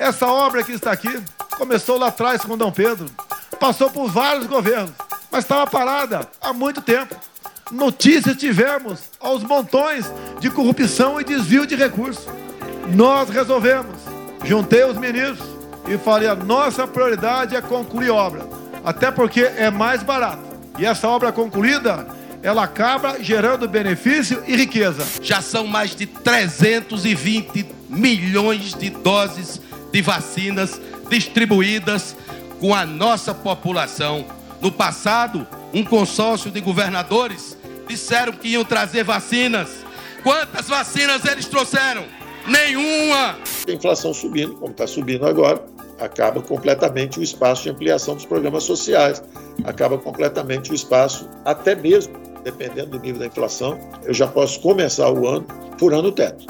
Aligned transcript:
Essa 0.00 0.26
obra 0.26 0.64
que 0.64 0.72
está 0.72 0.92
aqui 0.92 1.20
começou 1.58 1.98
lá 1.98 2.06
atrás 2.06 2.40
com 2.40 2.56
Dom 2.56 2.72
Pedro, 2.72 3.04
passou 3.60 3.90
por 3.90 4.08
vários 4.08 4.46
governos, 4.46 4.92
mas 5.30 5.44
estava 5.44 5.70
parada 5.70 6.26
há 6.40 6.54
muito 6.54 6.80
tempo. 6.80 7.14
Notícias 7.70 8.34
tivemos 8.34 9.02
aos 9.20 9.42
montões 9.44 10.10
de 10.40 10.48
corrupção 10.48 11.20
e 11.20 11.24
desvio 11.24 11.66
de 11.66 11.76
recursos. 11.76 12.26
Nós 12.94 13.28
resolvemos, 13.28 13.94
juntei 14.42 14.84
os 14.84 14.96
ministros 14.96 15.46
e 15.86 15.98
falei: 15.98 16.30
a 16.30 16.34
nossa 16.34 16.86
prioridade 16.86 17.54
é 17.54 17.60
concluir 17.60 18.08
obra, 18.08 18.48
até 18.82 19.10
porque 19.10 19.42
é 19.42 19.70
mais 19.70 20.02
barato. 20.02 20.42
E 20.78 20.86
essa 20.86 21.08
obra 21.08 21.30
concluída, 21.30 22.06
ela 22.42 22.64
acaba 22.64 23.22
gerando 23.22 23.68
benefício 23.68 24.42
e 24.46 24.56
riqueza. 24.56 25.06
Já 25.20 25.42
são 25.42 25.66
mais 25.66 25.94
de 25.94 26.06
320 26.06 27.66
milhões 27.90 28.72
de 28.72 28.88
doses 28.88 29.60
de 29.92 30.02
vacinas 30.02 30.80
distribuídas 31.08 32.16
com 32.60 32.74
a 32.74 32.84
nossa 32.84 33.34
população. 33.34 34.24
No 34.60 34.70
passado, 34.70 35.46
um 35.72 35.84
consórcio 35.84 36.50
de 36.50 36.60
governadores 36.60 37.56
disseram 37.88 38.32
que 38.32 38.48
iam 38.48 38.64
trazer 38.64 39.02
vacinas. 39.02 39.68
Quantas 40.22 40.68
vacinas 40.68 41.24
eles 41.24 41.46
trouxeram? 41.46 42.04
Nenhuma! 42.46 43.36
A 43.68 43.72
inflação 43.72 44.14
subindo, 44.14 44.54
como 44.54 44.72
está 44.72 44.86
subindo 44.86 45.26
agora, 45.26 45.64
acaba 45.98 46.40
completamente 46.40 47.18
o 47.18 47.22
espaço 47.22 47.64
de 47.64 47.70
ampliação 47.70 48.14
dos 48.14 48.24
programas 48.24 48.64
sociais, 48.64 49.22
acaba 49.64 49.98
completamente 49.98 50.72
o 50.72 50.74
espaço, 50.74 51.28
até 51.44 51.74
mesmo, 51.74 52.14
dependendo 52.42 52.90
do 52.90 53.00
nível 53.00 53.20
da 53.20 53.26
inflação, 53.26 53.78
eu 54.04 54.14
já 54.14 54.26
posso 54.26 54.60
começar 54.60 55.10
o 55.10 55.26
ano 55.28 55.46
furando 55.78 56.08
o 56.08 56.12
teto. 56.12 56.46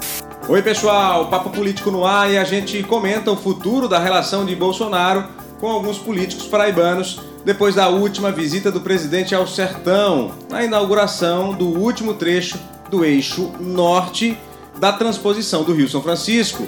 Oi, 0.51 0.63
pessoal, 0.63 1.29
Papo 1.29 1.51
Político 1.51 1.93
no 1.93 2.05
ar 2.05 2.29
e 2.29 2.37
a 2.37 2.43
gente 2.43 2.83
comenta 2.83 3.31
o 3.31 3.37
futuro 3.37 3.87
da 3.87 4.01
relação 4.01 4.45
de 4.45 4.57
Bolsonaro 4.57 5.25
com 5.61 5.69
alguns 5.69 5.97
políticos 5.97 6.49
paraibanos 6.49 7.21
depois 7.45 7.77
da 7.77 7.89
última 7.89 8.33
visita 8.33 8.69
do 8.69 8.81
presidente 8.81 9.33
ao 9.33 9.47
Sertão, 9.47 10.33
na 10.51 10.65
inauguração 10.65 11.55
do 11.55 11.67
último 11.67 12.15
trecho 12.15 12.59
do 12.91 13.05
eixo 13.05 13.53
norte 13.61 14.37
da 14.81 14.93
transposição 14.93 15.63
do 15.63 15.73
Rio 15.73 15.89
São 15.89 16.03
Francisco. 16.03 16.67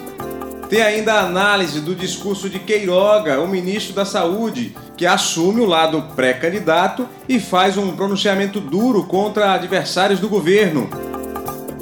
Tem 0.70 0.80
ainda 0.80 1.14
a 1.14 1.26
análise 1.26 1.80
do 1.80 1.96
discurso 1.96 2.48
de 2.48 2.60
Queiroga, 2.60 3.40
o 3.40 3.48
ministro 3.48 3.92
da 3.92 4.04
Saúde, 4.04 4.76
que 4.96 5.04
assume 5.04 5.60
o 5.60 5.66
lado 5.66 6.00
pré-candidato 6.14 7.08
e 7.28 7.40
faz 7.40 7.76
um 7.76 7.96
pronunciamento 7.96 8.60
duro 8.60 9.02
contra 9.02 9.54
adversários 9.54 10.20
do 10.20 10.28
governo. 10.28 11.11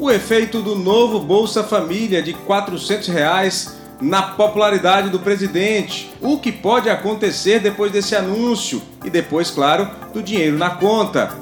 O 0.01 0.11
efeito 0.11 0.63
do 0.63 0.77
novo 0.77 1.21
Bolsa 1.21 1.63
Família 1.63 2.23
de 2.23 2.33
400 2.33 3.07
reais 3.09 3.77
na 4.01 4.23
popularidade 4.23 5.11
do 5.11 5.19
presidente, 5.19 6.11
o 6.23 6.39
que 6.39 6.51
pode 6.51 6.89
acontecer 6.89 7.61
depois 7.61 7.93
desse 7.93 8.17
anúncio 8.17 8.81
e 9.05 9.11
depois, 9.11 9.51
claro, 9.51 9.91
do 10.15 10.23
dinheiro 10.23 10.57
na 10.57 10.71
conta. 10.71 11.37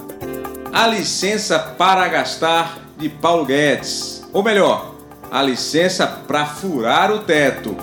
A 0.72 0.88
licença 0.88 1.56
para 1.56 2.08
gastar 2.08 2.80
de 2.98 3.08
Paulo 3.08 3.44
Guedes, 3.44 4.24
ou 4.32 4.42
melhor, 4.42 4.92
a 5.30 5.40
licença 5.40 6.04
para 6.04 6.44
furar 6.44 7.12
o 7.12 7.20
teto. 7.20 7.76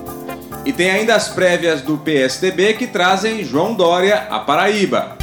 E 0.65 0.73
tem 0.73 0.91
ainda 0.91 1.15
as 1.15 1.29
prévias 1.29 1.81
do 1.83 1.97
PSDB 1.97 2.73
que 2.73 2.85
trazem 2.85 3.45
João 3.45 3.73
Dória 3.73 4.27
a 4.29 4.39
Paraíba. 4.39 5.15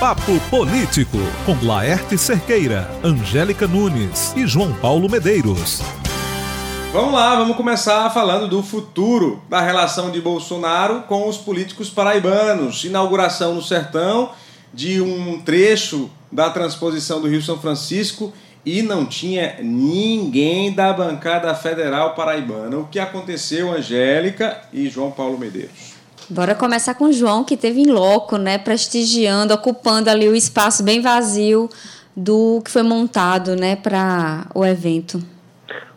Papo 0.00 0.40
Político 0.50 1.18
com 1.46 1.56
Laerte 1.64 2.18
Cerqueira, 2.18 2.90
Angélica 3.02 3.66
Nunes 3.66 4.34
e 4.36 4.44
João 4.44 4.72
Paulo 4.74 5.08
Medeiros. 5.08 5.80
Vamos 6.92 7.14
lá, 7.14 7.36
vamos 7.36 7.56
começar 7.56 8.10
falando 8.10 8.48
do 8.48 8.62
futuro 8.62 9.40
da 9.48 9.60
relação 9.60 10.10
de 10.10 10.20
Bolsonaro 10.20 11.02
com 11.02 11.28
os 11.28 11.38
políticos 11.38 11.90
paraibanos. 11.90 12.84
Inauguração 12.84 13.54
no 13.54 13.62
Sertão 13.62 14.32
de 14.72 15.00
um 15.00 15.40
trecho 15.40 16.10
da 16.30 16.50
transposição 16.50 17.20
do 17.20 17.28
Rio 17.28 17.40
São 17.40 17.58
Francisco 17.58 18.32
e 18.66 18.82
não 18.82 19.06
tinha 19.06 19.58
ninguém 19.62 20.72
da 20.72 20.92
bancada 20.92 21.54
federal 21.54 22.14
paraibana. 22.14 22.78
O 22.78 22.88
que 22.88 22.98
aconteceu, 22.98 23.72
Angélica 23.72 24.60
e 24.72 24.88
João 24.88 25.12
Paulo 25.12 25.38
Medeiros? 25.38 25.93
Bora 26.30 26.54
começar 26.54 26.94
com 26.94 27.06
o 27.06 27.12
João, 27.12 27.44
que 27.44 27.56
teve 27.56 27.80
em 27.82 27.90
loco, 27.90 28.38
né, 28.38 28.56
prestigiando, 28.56 29.52
ocupando 29.52 30.08
ali 30.08 30.28
o 30.28 30.34
espaço 30.34 30.82
bem 30.82 31.00
vazio 31.00 31.68
do 32.16 32.62
que 32.64 32.70
foi 32.70 32.82
montado, 32.82 33.54
né, 33.54 33.76
para 33.76 34.46
o 34.54 34.64
evento. 34.64 35.20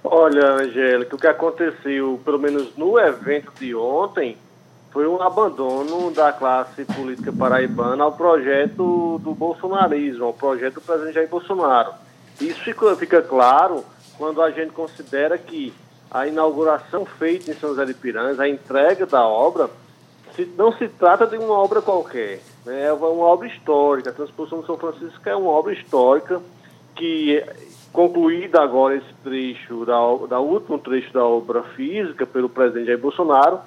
Olha, 0.04 0.54
Angélica, 0.54 1.16
o 1.16 1.20
que 1.20 1.28
aconteceu, 1.28 2.20
pelo 2.26 2.40
menos 2.40 2.76
no 2.76 3.00
evento 3.00 3.52
de 3.60 3.74
ontem, 3.74 4.38
foi 4.92 5.08
um 5.08 5.22
abandono 5.22 6.12
da 6.12 6.32
classe 6.34 6.84
política 6.86 7.32
paraibana 7.32 8.04
ao 8.04 8.14
projeto 8.14 9.20
do 9.24 9.34
bolsonarismo, 9.34 10.26
ao 10.26 10.34
projeto 10.34 10.76
do 10.76 10.82
presidente 10.82 11.16
Jair 11.16 11.30
Bolsonaro. 11.30 11.92
Isso 12.42 12.60
fica, 12.62 12.96
fica 12.96 13.22
claro 13.22 13.84
quando 14.18 14.42
a 14.42 14.50
gente 14.52 14.72
considera 14.72 15.38
que 15.38 15.74
a 16.10 16.26
inauguração 16.26 17.06
feita 17.06 17.52
em 17.52 17.54
São 17.54 17.70
José 17.70 17.86
de 17.86 17.94
Piranhas, 17.94 18.40
a 18.40 18.48
entrega 18.48 19.06
da 19.06 19.26
obra, 19.26 19.70
não 20.46 20.72
se 20.72 20.88
trata 20.88 21.26
de 21.26 21.38
uma 21.38 21.54
obra 21.54 21.82
qualquer, 21.82 22.42
né? 22.66 22.86
é 22.86 22.94
uma 22.94 23.26
obra 23.26 23.48
histórica. 23.48 24.10
A 24.10 24.14
Transposição 24.14 24.62
de 24.62 24.68
São 24.68 24.78
Francisco 24.78 25.28
é 25.28 25.36
uma 25.36 25.50
obra 25.50 25.74
histórica 25.74 26.42
que 26.96 27.44
concluída 27.92 28.62
agora 28.62 28.96
esse 28.96 29.14
trecho, 29.24 29.86
da, 29.86 29.98
da 30.28 30.40
último 30.40 30.78
trecho 30.78 31.12
da 31.14 31.26
obra 31.26 31.64
física 31.64 32.26
pelo 32.26 32.50
presidente 32.50 32.88
Jair 32.88 33.00
Bolsonaro, 33.00 33.60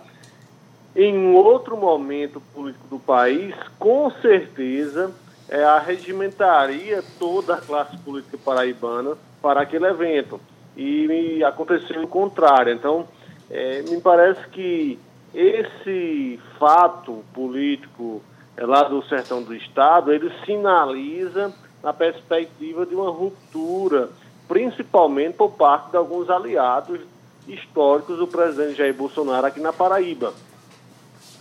em 0.94 1.16
um 1.16 1.34
outro 1.34 1.76
momento 1.76 2.40
político 2.54 2.86
do 2.88 2.98
país, 2.98 3.54
com 3.78 4.10
certeza 4.10 5.12
é, 5.48 5.64
arregimentaria 5.64 7.02
toda 7.18 7.54
a 7.54 7.60
classe 7.60 7.96
política 7.98 8.38
paraibana 8.38 9.16
para 9.42 9.62
aquele 9.62 9.86
evento. 9.86 10.40
E 10.76 11.42
aconteceu 11.44 12.02
o 12.02 12.08
contrário. 12.08 12.72
Então, 12.72 13.06
é, 13.50 13.82
me 13.82 14.00
parece 14.00 14.46
que 14.48 14.98
esse 15.34 16.40
fato 16.58 17.24
político 17.32 18.22
é, 18.56 18.66
lá 18.66 18.82
do 18.84 19.02
sertão 19.04 19.42
do 19.42 19.54
Estado, 19.54 20.12
ele 20.12 20.30
sinaliza 20.44 21.54
na 21.82 21.92
perspectiva 21.92 22.84
de 22.84 22.94
uma 22.94 23.10
ruptura, 23.10 24.10
principalmente 24.48 25.34
por 25.34 25.52
parte 25.52 25.90
de 25.90 25.96
alguns 25.96 26.28
aliados 26.28 27.00
históricos 27.46 28.18
do 28.18 28.26
presidente 28.26 28.76
Jair 28.76 28.94
Bolsonaro 28.94 29.46
aqui 29.46 29.60
na 29.60 29.72
Paraíba. 29.72 30.34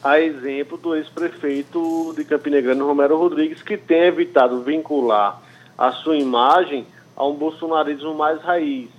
A 0.01 0.19
exemplo 0.19 0.77
do 0.77 0.95
ex-prefeito 0.95 2.13
de 2.15 2.23
Campina 2.23 2.61
Grande, 2.61 2.81
Romero 2.81 3.17
Rodrigues, 3.17 3.61
que 3.61 3.75
tem 3.75 4.03
evitado 4.03 4.61
vincular 4.61 5.41
a 5.77 5.91
sua 5.91 6.15
imagem 6.15 6.87
a 7.17 7.25
um 7.25 7.33
bolsonarismo 7.33 8.13
mais 8.13 8.41
raiz. 8.41 8.89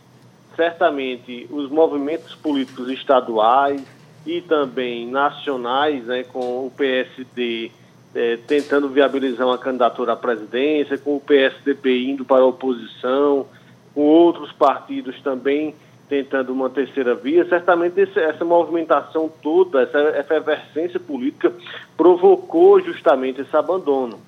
Certamente, 0.54 1.46
os 1.50 1.70
movimentos 1.70 2.34
políticos 2.34 2.90
estaduais 2.90 3.82
e 4.26 4.40
também 4.40 5.06
nacionais, 5.06 6.04
né, 6.04 6.24
com 6.24 6.66
o 6.66 6.72
PSD 6.76 7.70
é, 8.14 8.36
tentando 8.46 8.88
viabilizar 8.88 9.46
uma 9.46 9.58
candidatura 9.58 10.12
à 10.12 10.16
presidência, 10.16 10.98
com 10.98 11.16
o 11.16 11.20
PSDB 11.20 12.10
indo 12.10 12.24
para 12.24 12.42
a 12.42 12.46
oposição, 12.46 13.46
com 13.94 14.02
outros 14.02 14.52
partidos 14.52 15.20
também 15.22 15.74
tentando 16.08 16.52
uma 16.52 16.68
terceira 16.68 17.14
via, 17.14 17.48
certamente 17.48 18.00
esse, 18.00 18.18
essa 18.18 18.44
movimentação 18.44 19.30
toda, 19.40 19.82
essa 19.82 20.18
efervescência 20.18 20.98
política 20.98 21.52
provocou 21.96 22.80
justamente 22.80 23.40
esse 23.40 23.56
abandono. 23.56 24.18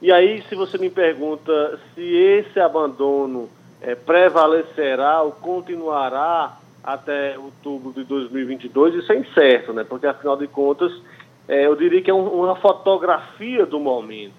E 0.00 0.12
aí, 0.12 0.40
se 0.48 0.54
você 0.54 0.78
me 0.78 0.88
pergunta 0.88 1.80
se 1.94 2.00
esse 2.00 2.60
abandono 2.60 3.50
é, 3.82 3.96
prevalecerá 3.96 5.20
ou 5.22 5.32
continuará 5.32 6.56
até 6.82 7.38
outubro 7.38 7.92
de 7.92 8.04
2022, 8.04 8.94
isso 8.94 9.12
é 9.12 9.18
incerto, 9.18 9.72
né? 9.72 9.84
porque 9.84 10.06
afinal 10.06 10.36
de 10.36 10.46
contas 10.46 10.92
é, 11.46 11.66
eu 11.66 11.76
diria 11.76 12.00
que 12.00 12.10
é 12.10 12.14
um, 12.14 12.26
uma 12.26 12.56
fotografia 12.56 13.66
do 13.66 13.78
momento. 13.80 14.34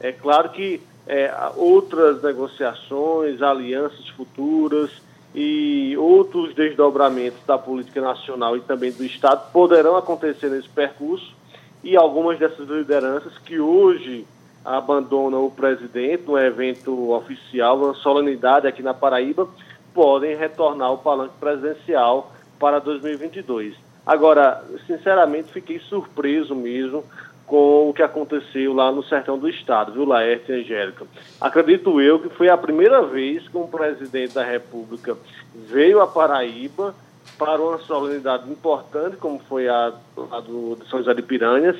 É 0.00 0.12
claro 0.12 0.50
que 0.50 0.80
é, 1.06 1.32
outras 1.56 2.22
negociações, 2.22 3.42
alianças 3.42 4.08
futuras 4.10 4.90
e 5.34 5.96
outros 5.98 6.54
desdobramentos 6.54 7.38
da 7.46 7.58
política 7.58 8.00
nacional 8.00 8.56
e 8.56 8.60
também 8.60 8.92
do 8.92 9.04
Estado 9.04 9.50
poderão 9.52 9.96
acontecer 9.96 10.48
nesse 10.48 10.68
percurso 10.68 11.34
e 11.82 11.96
algumas 11.96 12.38
dessas 12.38 12.68
lideranças 12.68 13.36
que 13.38 13.58
hoje 13.58 14.24
abandonam 14.64 15.44
o 15.44 15.50
presidente 15.50 16.24
no 16.26 16.38
evento 16.38 17.10
oficial, 17.10 17.76
uma 17.76 17.94
solenidade 17.94 18.66
aqui 18.66 18.82
na 18.82 18.94
Paraíba, 18.94 19.46
podem 19.94 20.36
retornar 20.36 20.88
ao 20.88 20.98
palanque 20.98 21.34
presidencial 21.38 22.32
para 22.58 22.80
2022. 22.80 23.74
Agora, 24.04 24.62
sinceramente, 24.86 25.52
fiquei 25.52 25.78
surpreso 25.78 26.54
mesmo 26.54 27.04
com 27.46 27.88
o 27.88 27.94
que 27.94 28.02
aconteceu 28.02 28.72
lá 28.72 28.90
no 28.90 29.02
sertão 29.04 29.38
do 29.38 29.48
estado, 29.48 29.92
viu, 29.92 30.04
Laerte 30.04 30.50
e 30.50 30.60
Angélica? 30.60 31.06
Acredito 31.40 32.00
eu 32.00 32.18
que 32.18 32.28
foi 32.30 32.48
a 32.48 32.56
primeira 32.56 33.02
vez 33.02 33.46
que 33.48 33.56
um 33.56 33.66
presidente 33.66 34.34
da 34.34 34.42
República 34.42 35.16
veio 35.54 36.00
à 36.00 36.06
Paraíba 36.06 36.94
para 37.38 37.60
uma 37.60 37.78
solenidade 37.78 38.50
importante, 38.50 39.16
como 39.16 39.38
foi 39.38 39.68
a, 39.68 39.92
a 40.30 40.40
do, 40.40 40.78
São 40.88 41.00
José 41.00 41.14
de 41.14 41.22
Piranhas, 41.22 41.76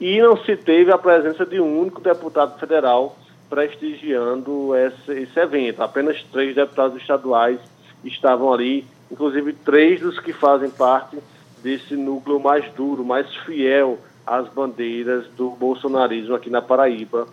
e 0.00 0.20
não 0.20 0.36
se 0.36 0.56
teve 0.56 0.92
a 0.92 0.98
presença 0.98 1.46
de 1.46 1.60
um 1.60 1.80
único 1.80 2.00
deputado 2.00 2.58
federal 2.58 3.16
prestigiando 3.48 4.74
esse, 4.74 5.12
esse 5.12 5.38
evento. 5.38 5.82
Apenas 5.82 6.22
três 6.32 6.54
deputados 6.54 7.00
estaduais 7.00 7.58
estavam 8.04 8.52
ali, 8.52 8.86
inclusive 9.10 9.52
três 9.52 10.00
dos 10.00 10.18
que 10.18 10.32
fazem 10.32 10.70
parte 10.70 11.18
desse 11.62 11.94
núcleo 11.96 12.38
mais 12.38 12.70
duro, 12.74 13.04
mais 13.04 13.34
fiel 13.44 13.98
às 14.26 14.48
bandeiras 14.48 15.26
do 15.36 15.50
bolsonarismo 15.50 16.34
aqui 16.34 16.50
na 16.50 16.60
Paraíba. 16.60 17.26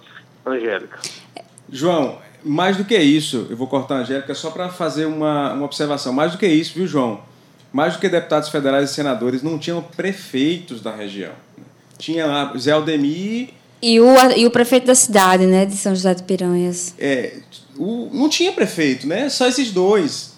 Angélica. 0.46 1.00
João, 1.72 2.20
mais 2.44 2.78
do 2.78 2.84
que 2.84 2.98
isso, 2.98 3.48
eu 3.50 3.56
vou 3.56 3.68
cortar 3.68 3.96
a 3.96 3.98
Angélica 4.00 4.36
só 4.36 4.52
para 4.52 4.70
fazer 4.70 5.06
uma, 5.06 5.54
uma 5.54 5.66
observação. 5.66 6.12
Mais 6.12 6.34
do 6.34 6.38
que 6.38 6.48
isso, 6.48 6.74
viu, 6.76 6.86
João? 6.86 7.22
Mais 7.72 7.94
do 7.94 8.00
que 8.00 8.10
deputados 8.10 8.50
federais 8.50 8.92
e 8.92 8.94
senadores, 8.94 9.42
não 9.42 9.58
tinham 9.58 9.82
prefeitos 9.82 10.82
da 10.82 10.94
região. 10.94 11.32
Tinha 11.98 12.26
lá 12.26 12.54
Zé 12.58 12.72
Aldemir. 12.72 13.50
E 13.86 14.00
o, 14.00 14.16
e 14.38 14.46
o 14.46 14.50
prefeito 14.50 14.88
da 14.88 14.96
cidade, 14.96 15.46
né, 15.46 15.66
de 15.66 15.76
São 15.76 15.94
José 15.94 16.14
de 16.14 16.24
Piranhas. 16.24 16.94
É, 16.98 17.34
o, 17.78 18.10
não 18.14 18.30
tinha 18.30 18.54
prefeito, 18.54 19.06
né? 19.06 19.28
Só 19.28 19.46
esses 19.46 19.72
dois. 19.72 20.36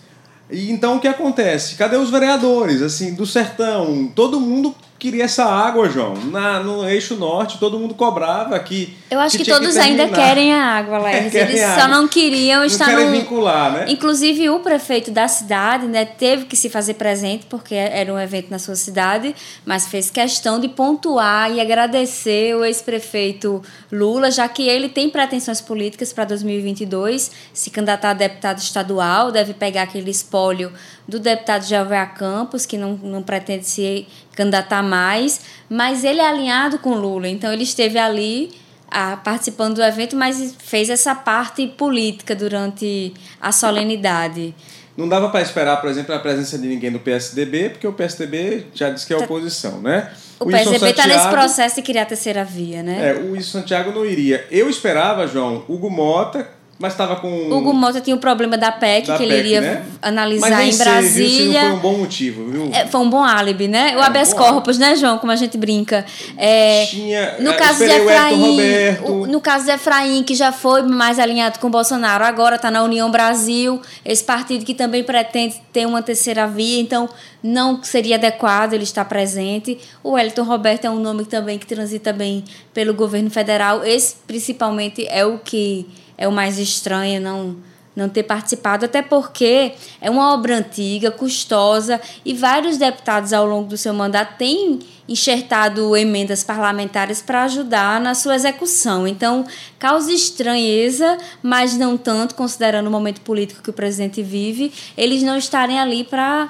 E 0.50 0.71
então 0.71 0.97
o 0.97 1.00
que 1.00 1.07
acontece? 1.07 1.75
Cadê 1.75 1.95
os 1.95 2.09
vereadores, 2.09 2.81
assim, 2.81 3.13
do 3.13 3.24
sertão? 3.24 4.12
Todo 4.15 4.39
mundo 4.39 4.74
queria 5.06 5.25
essa 5.25 5.46
água, 5.46 5.88
João. 5.88 6.16
Na, 6.31 6.60
no 6.60 6.88
eixo 6.90 7.16
norte, 7.16 7.60
todo 7.60 7.78
mundo 7.78 7.94
cobrava 7.94 8.57
que. 8.60 8.98
Eu 9.12 9.19
acho 9.19 9.38
que, 9.38 9.44
que 9.44 9.52
todos 9.52 9.75
que 9.75 9.80
ainda 9.80 10.07
querem 10.10 10.52
a 10.52 10.63
água, 10.63 10.98
Laís. 10.98 11.34
Eles 11.34 11.62
só 11.62 11.68
água. 11.68 11.88
não 11.90 12.07
queriam 12.07 12.60
não 12.62 12.66
estar 12.66 12.86
querem 12.86 13.06
no... 13.06 13.12
vincular, 13.12 13.72
né? 13.72 13.86
Inclusive, 13.88 14.50
o 14.50 14.60
prefeito 14.60 15.12
da 15.12 15.28
cidade 15.28 15.86
né, 15.86 16.06
teve 16.06 16.46
que 16.46 16.56
se 16.56 16.69
fazer 16.69 16.96
presente, 16.96 17.46
porque 17.48 17.75
era 17.75 18.12
um 18.12 18.19
evento 18.19 18.50
na 18.50 18.57
sua 18.57 18.75
cidade, 18.75 19.36
mas 19.63 19.88
fez 19.88 20.10
questão 20.10 20.60
de 20.60 20.68
pontuar 20.69 21.52
e 21.52 21.62
agradecer 21.62 22.56
o 22.56 22.66
ex-prefeito 22.66 23.62
Lula, 23.92 24.31
já 24.31 24.48
que 24.48 24.68
ele 24.68 24.90
tem 24.90 25.10
pretensões 25.10 25.62
políticas 25.62 26.12
para 26.12 26.25
2022, 26.25 27.31
se 27.54 27.69
candidatar 27.69 28.12
a 28.12 28.13
deputado 28.13 28.57
estadual, 28.57 29.31
deve 29.31 29.54
pegar 29.54 29.84
aquele 29.84 30.10
espólio 30.10 30.72
do 31.07 31.19
deputado 31.19 31.63
Jeová 31.63 32.06
Campos, 32.06 32.66
que 32.66 32.78
não, 32.78 32.94
não 32.98 33.22
pretende 33.22 33.66
se 33.66 34.07
candidatar 34.36 34.81
mais, 34.81 35.42
mas 35.69 36.04
ele 36.04 36.19
é 36.19 36.28
alinhado 36.28 36.80
com 36.80 36.96
Lula, 36.96 37.28
então 37.28 37.52
ele 37.52 37.63
esteve 37.63 37.98
ali 37.98 38.52
a, 38.90 39.18
participando 39.18 39.75
do 39.75 39.84
evento, 39.84 40.16
mas 40.16 40.56
fez 40.57 40.90
essa 40.90 41.13
parte 41.13 41.68
política 41.68 42.36
durante 42.36 43.13
a 43.40 43.52
solenidade. 43.52 44.56
Não 44.98 45.10
dava 45.10 45.30
para 45.30 45.42
esperar, 45.42 45.81
por 45.81 45.90
exemplo, 45.90 46.16
a 46.16 46.19
presença 46.19 46.57
de 46.57 46.68
ninguém 46.68 46.90
do 46.90 47.00
PSDB, 47.00 47.72
porque 47.72 47.86
o 47.86 47.92
PSDB 47.92 48.68
já 48.74 48.90
disse 48.90 49.06
que 49.06 49.13
é 49.13 49.18
tá. 49.18 49.25
oposição, 49.25 49.81
né? 49.81 50.10
O, 50.40 50.46
o 50.46 50.48
PSDB 50.48 50.92
está 50.92 51.06
nesse 51.06 51.28
processo 51.28 51.75
de 51.75 51.81
criar 51.81 52.04
a 52.04 52.06
terceira 52.06 52.46
via, 52.46 52.81
né? 52.81 53.10
É, 53.10 53.13
o 53.13 53.31
Wilson 53.34 53.60
Santiago 53.60 53.92
não 53.92 54.06
iria. 54.06 54.48
Eu 54.50 54.69
esperava, 54.69 55.28
João, 55.28 55.66
Hugo 55.68 55.90
Mota, 55.90 56.48
mas 56.77 56.92
estava 56.92 57.16
com. 57.16 57.50
Hugo 57.50 57.74
Mota 57.74 58.01
tinha 58.01 58.13
o 58.13 58.18
um 58.18 58.19
problema 58.22 58.57
da 58.57 58.69
PEC, 58.69 59.07
da 59.07 59.13
que 59.13 59.24
PEC, 59.24 59.31
ele 59.31 59.39
iria 59.39 59.62
né? 59.62 59.86
analisar 60.01 60.50
Mas 60.50 60.75
em 60.75 60.77
Brasília. 60.77 61.62
Viu, 61.62 61.69
foi 61.69 61.77
um 61.77 61.80
bom 61.80 61.98
motivo, 62.00 62.51
viu? 62.51 62.69
É, 62.74 62.86
foi 62.86 63.00
um 63.00 63.10
bom 63.10 63.24
álibi, 63.24 63.69
né? 63.69 63.95
O 63.95 64.01
é, 64.01 64.04
habeas 64.04 64.33
um 64.33 64.36
corpus, 64.36 64.77
né, 64.77 64.94
João? 64.98 65.18
Como 65.18 65.31
a 65.31 65.38
gente 65.38 65.57
brinca. 65.57 66.06
É, 66.38 66.86
tinha. 66.88 67.36
No 67.39 67.51
é, 67.51 67.54
caso 67.54 67.80
de 67.80 67.92
Efraim. 67.92 68.57
O, 69.06 69.25
no 69.25 69.39
caso 69.39 69.66
de 69.66 69.72
Efraim, 69.72 70.22
que 70.24 70.36
já 70.36 70.51
foi 70.51 70.81
mais 70.81 71.18
alinhado 71.18 71.60
com 71.60 71.68
o 71.68 71.69
Bolsonaro, 71.69 72.25
agora 72.25 72.57
está 72.57 72.69
na 72.69 72.83
União 72.83 73.10
Brasil, 73.10 73.81
esse 74.04 74.24
partido 74.24 74.66
que 74.66 74.74
também 74.74 75.01
pretende 75.01 75.56
ter 75.71 75.86
uma 75.86 76.01
terceira 76.01 76.45
via, 76.45 76.81
então 76.81 77.07
não 77.42 77.81
seria 77.83 78.16
adequado 78.18 78.74
ele 78.74 78.83
estar 78.83 79.06
presente. 79.06 79.78
O 80.04 80.12
Wellington 80.12 80.44
Roberto 80.44 80.86
é 80.86 80.89
um 80.89 81.00
nome 81.00 81.24
também 81.24 81.57
que 81.57 81.66
transita 81.66 82.12
bem 82.12 82.44
pelo 82.74 82.94
governo 82.94 83.30
federal. 83.30 83.86
Esse, 83.86 84.16
principalmente, 84.28 85.07
é 85.07 85.25
o 85.25 85.38
que 85.38 85.86
é 86.18 86.28
o 86.28 86.32
mais 86.32 86.58
estranho 86.58 87.22
não 87.22 87.58
não 87.96 88.10
ter 88.10 88.24
participado, 88.24 88.86
até 88.86 89.02
porque 89.02 89.74
é 90.02 90.10
uma 90.10 90.34
obra 90.34 90.58
antiga, 90.58 91.10
custosa, 91.10 92.02
e 92.26 92.34
vários 92.34 92.78
deputados 92.78 93.32
ao 93.32 93.46
longo 93.46 93.70
do 93.70 93.78
seu 93.78 93.94
mandato 93.94 94.38
têm 94.38 94.80
enxertado 95.08 95.96
emendas 95.96 96.44
parlamentares 96.44 97.22
para 97.22 97.44
ajudar 97.44 98.02
na 98.02 98.14
sua 98.14 98.36
execução. 98.36 99.08
Então, 99.08 99.46
causa 99.80 100.12
estranheza, 100.12 101.18
mas 101.42 101.78
não 101.78 101.96
tanto, 101.96 102.36
considerando 102.36 102.88
o 102.88 102.92
momento 102.92 103.22
político 103.22 103.62
que 103.62 103.70
o 103.70 103.74
presidente 103.74 104.22
vive, 104.22 104.74
eles 104.98 105.24
não 105.24 105.38
estarem 105.38 105.80
ali 105.80 106.04
para 106.04 106.48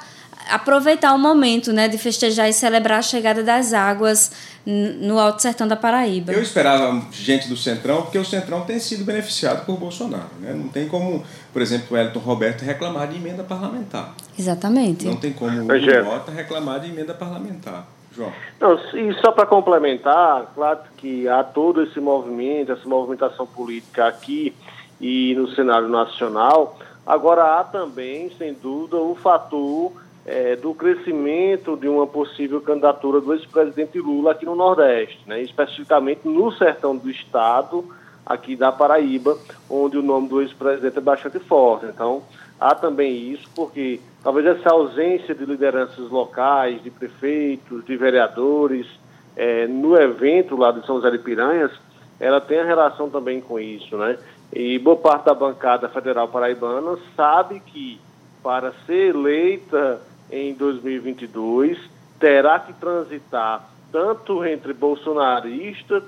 aproveitar 0.50 1.14
o 1.14 1.20
momento 1.20 1.74
né, 1.74 1.88
de 1.88 1.98
festejar 1.98 2.50
e 2.50 2.54
celebrar 2.54 3.00
a 3.00 3.02
chegada 3.02 3.44
das 3.44 3.74
águas 3.74 4.32
no 4.66 5.20
Alto 5.20 5.42
Sertão 5.42 5.68
da 5.68 5.76
Paraíba. 5.76 6.32
Eu 6.32 6.42
esperava 6.42 7.06
gente 7.12 7.48
do 7.48 7.56
Centrão, 7.56 8.02
porque 8.02 8.18
o 8.18 8.26
Centrão 8.26 8.62
tem 8.62 8.80
sido 8.80 9.04
beneficiado 9.04 9.66
por 9.66 9.78
Bolsonaro. 9.78 10.30
Né? 10.40 10.54
Não 10.54 10.70
tem 10.70 10.88
como, 10.88 11.24
por 11.54 11.62
exemplo, 11.62 11.96
o 11.96 11.98
Elton 11.98 12.20
Roberto 12.20 12.64
reclamar 12.64 13.08
de 13.08 13.18
emenda 13.18 13.44
parlamentar. 13.44 14.16
Exatamente. 14.38 15.06
Não 15.06 15.18
tem 15.18 15.34
como 15.34 15.62
o 15.62 16.06
Mota 16.06 16.32
reclamar 16.32 16.80
de 16.80 16.90
emenda 16.90 17.14
parlamentar. 17.14 17.88
João. 18.12 18.32
Não, 18.60 18.80
e 18.94 19.14
só 19.20 19.32
para 19.32 19.46
complementar, 19.46 20.52
claro 20.56 20.80
que 20.98 21.28
há 21.28 21.44
todo 21.44 21.84
esse 21.84 22.00
movimento, 22.00 22.72
essa 22.72 22.88
movimentação 22.88 23.46
política 23.46 24.08
aqui 24.08 24.56
e 25.00 25.36
no 25.36 25.50
cenário 25.50 25.90
nacional. 25.90 26.80
Agora 27.06 27.60
há 27.60 27.64
também, 27.64 28.32
sem 28.38 28.54
dúvida, 28.54 28.98
o 28.98 29.16
fator 29.16 29.92
é, 30.26 30.56
do 30.56 30.74
crescimento 30.74 31.78
de 31.78 31.88
uma 31.88 32.08
possível 32.08 32.60
candidatura 32.60 33.22
do 33.22 33.34
ex-presidente 33.34 34.00
Lula 34.00 34.32
aqui 34.32 34.46
no 34.46 34.56
Nordeste, 34.56 35.20
né, 35.28 35.42
especificamente 35.42 36.22
no 36.28 36.52
sertão 36.52 36.96
do 36.96 37.10
estado, 37.10 37.86
aqui 38.26 38.56
da 38.56 38.72
Paraíba, 38.72 39.38
onde 39.70 39.98
o 39.98 40.02
nome 40.02 40.28
do 40.28 40.42
ex-presidente 40.42 40.98
é 40.98 41.02
bastante 41.02 41.38
forte. 41.40 41.86
Então, 41.86 42.24
há 42.60 42.74
também 42.74 43.32
isso, 43.32 43.48
porque 43.56 44.00
talvez 44.24 44.48
essa 44.48 44.72
ausência 44.72 45.36
de 45.36 45.46
lideranças 45.46 46.10
locais, 46.10 46.82
de 46.82 46.90
prefeitos, 46.90 47.86
de 47.86 47.96
vereadores, 47.96 48.88
é, 49.36 49.68
no 49.68 49.96
evento 49.96 50.56
lá 50.56 50.72
de 50.72 50.84
São 50.88 50.96
José 50.96 51.12
de 51.12 51.20
Piranhas, 51.20 51.72
ela 52.20 52.42
tem 52.42 52.66
relação 52.66 53.10
também 53.10 53.42
com 53.42 53.60
isso, 53.60 53.96
né? 53.98 54.18
E 54.54 54.80
boa 54.80 54.96
parte 54.96 55.26
da 55.26 55.34
bancada 55.34 55.90
federal 55.90 56.30
paraibana 56.30 56.98
sabe 57.16 57.60
que 57.60 58.00
para 58.42 58.74
ser 58.86 59.10
eleita 59.10 60.00
em 60.32 60.54
2022 60.54 61.78
terá 62.20 62.60
que 62.60 62.74
transitar 62.74 63.70
tanto 63.92 64.44
entre 64.46 64.74
bolsonaristas 64.74 66.04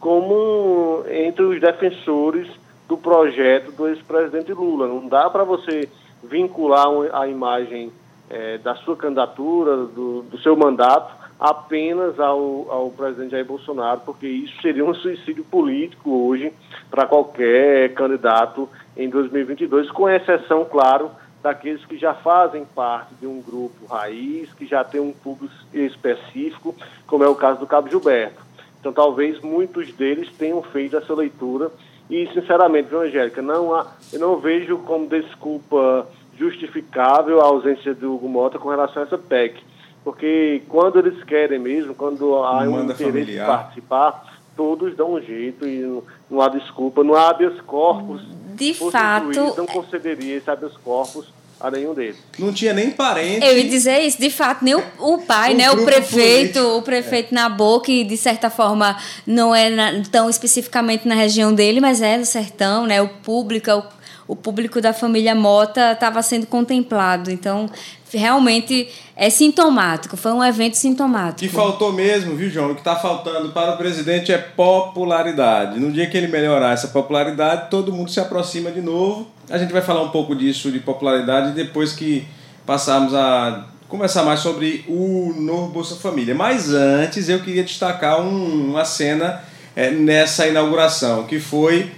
como 0.00 1.04
entre 1.08 1.42
os 1.44 1.60
defensores 1.60 2.48
do 2.88 2.98
projeto 2.98 3.72
do 3.72 3.88
ex-presidente 3.88 4.52
Lula. 4.52 4.88
Não 4.88 5.08
dá 5.08 5.30
para 5.30 5.44
você 5.44 5.88
vincular 6.22 6.86
a 7.12 7.26
imagem 7.26 7.92
é, 8.28 8.58
da 8.58 8.74
sua 8.76 8.96
candidatura, 8.96 9.76
do, 9.76 10.22
do, 10.22 10.38
seu 10.38 10.56
mandato, 10.56 11.14
apenas 11.38 12.18
ao, 12.18 12.70
ao 12.70 12.90
presidente 12.90 13.30
Jair 13.30 13.44
Bolsonaro, 13.44 14.00
porque 14.04 14.26
isso 14.26 14.60
seria 14.60 14.84
um 14.84 14.94
suicídio 14.94 15.44
político 15.44 16.28
hoje 16.28 16.52
para 16.90 17.06
qualquer 17.06 17.94
candidato 17.94 18.68
em 18.96 19.08
2022, 19.08 19.90
com 19.90 20.08
exceção, 20.08 20.64
claro, 20.64 21.10
daqueles 21.42 21.84
que 21.84 21.98
já 21.98 22.14
fazem 22.14 22.64
parte 22.64 23.14
de 23.16 23.26
um 23.26 23.40
grupo 23.42 23.86
raiz, 23.86 24.52
que 24.54 24.64
já 24.64 24.84
tem 24.84 25.00
um 25.00 25.12
público 25.12 25.52
específico, 25.72 26.74
como 27.06 27.24
é 27.24 27.28
o 27.28 27.34
caso 27.34 27.58
do 27.58 27.66
Cabo 27.66 27.88
Gilberto. 27.88 28.40
Então, 28.78 28.92
talvez 28.92 29.40
muitos 29.40 29.92
deles 29.92 30.30
tenham 30.38 30.62
feito 30.62 30.96
essa 30.96 31.14
leitura 31.14 31.70
e, 32.08 32.28
sinceramente, 32.32 32.88
viu, 32.88 33.00
Angélica, 33.00 33.42
não 33.42 33.74
há, 33.74 33.86
eu 34.12 34.20
não 34.20 34.36
vejo 34.38 34.78
como 34.78 35.08
desculpa 35.08 36.06
justificável 36.36 37.40
a 37.40 37.44
ausência 37.44 37.94
do 37.94 38.14
Hugo 38.14 38.28
Mota 38.28 38.58
com 38.58 38.68
relação 38.68 39.02
a 39.02 39.06
essa 39.06 39.18
PEC. 39.18 39.62
Porque 40.04 40.62
quando 40.68 40.98
eles 40.98 41.22
querem 41.24 41.58
mesmo, 41.58 41.94
quando 41.94 42.34
há 42.36 42.62
um 42.62 42.82
interesse 42.82 43.04
familiar. 43.04 43.46
de 43.46 43.52
participar, 43.52 44.40
todos 44.56 44.96
dão 44.96 45.14
um 45.14 45.20
jeito 45.20 45.66
e 45.66 46.02
não 46.28 46.40
há 46.40 46.48
desculpa, 46.48 47.04
não 47.04 47.14
há 47.14 47.30
habeas 47.30 47.60
corpus 47.60 48.22
de 48.54 48.74
fato. 48.74 49.54
não 49.56 49.66
concederia 49.66 50.36
esse 50.36 50.50
habeas 50.50 50.76
corpus 50.84 51.26
a 51.62 51.70
nenhum 51.70 51.94
deles. 51.94 52.16
Não 52.38 52.52
tinha 52.52 52.72
nem 52.72 52.90
parente. 52.90 53.46
Eu 53.46 53.56
ia 53.56 53.68
dizer 53.68 54.00
isso, 54.00 54.20
de 54.20 54.30
fato, 54.30 54.64
nem 54.64 54.74
o, 54.74 54.82
o 54.98 55.18
pai, 55.24 55.54
o 55.54 55.56
né, 55.56 55.70
o 55.70 55.84
prefeito, 55.84 56.54
político. 56.54 56.78
o 56.78 56.82
prefeito 56.82 57.32
é. 57.32 57.34
na 57.34 57.48
boca, 57.48 57.86
que 57.86 58.02
de 58.02 58.16
certa 58.16 58.50
forma 58.50 58.96
não 59.24 59.54
é 59.54 59.70
na, 59.70 60.02
tão 60.10 60.28
especificamente 60.28 61.06
na 61.06 61.14
região 61.14 61.54
dele, 61.54 61.80
mas 61.80 62.02
é 62.02 62.18
no 62.18 62.26
sertão, 62.26 62.86
né, 62.86 63.00
o 63.00 63.08
público, 63.08 63.70
o, 63.70 63.84
o 64.32 64.36
público 64.36 64.80
da 64.80 64.92
família 64.92 65.36
Mota 65.36 65.92
estava 65.92 66.20
sendo 66.22 66.46
contemplado. 66.46 67.30
Então, 67.30 67.70
realmente 68.18 68.88
é 69.16 69.30
sintomático, 69.30 70.16
foi 70.16 70.32
um 70.32 70.42
evento 70.42 70.76
sintomático. 70.76 71.40
Que 71.40 71.48
faltou 71.48 71.92
mesmo, 71.92 72.34
viu, 72.34 72.50
João? 72.50 72.70
O 72.70 72.74
que 72.74 72.80
está 72.80 72.96
faltando 72.96 73.50
para 73.50 73.74
o 73.74 73.76
presidente 73.76 74.32
é 74.32 74.38
popularidade. 74.38 75.78
No 75.78 75.92
dia 75.92 76.08
que 76.08 76.16
ele 76.16 76.28
melhorar 76.28 76.72
essa 76.72 76.88
popularidade, 76.88 77.70
todo 77.70 77.92
mundo 77.92 78.10
se 78.10 78.20
aproxima 78.20 78.70
de 78.70 78.80
novo. 78.80 79.28
A 79.50 79.58
gente 79.58 79.72
vai 79.72 79.82
falar 79.82 80.02
um 80.02 80.10
pouco 80.10 80.34
disso, 80.34 80.70
de 80.70 80.78
popularidade, 80.78 81.52
depois 81.52 81.92
que 81.92 82.26
passarmos 82.66 83.14
a 83.14 83.66
conversar 83.88 84.24
mais 84.24 84.40
sobre 84.40 84.84
o 84.88 85.34
novo 85.36 85.68
Bolsa 85.68 85.96
Família. 85.96 86.34
Mas 86.34 86.72
antes 86.72 87.28
eu 87.28 87.40
queria 87.40 87.62
destacar 87.62 88.20
um, 88.20 88.70
uma 88.70 88.84
cena 88.84 89.42
é, 89.76 89.90
nessa 89.90 90.46
inauguração, 90.46 91.24
que 91.24 91.38
foi 91.38 91.90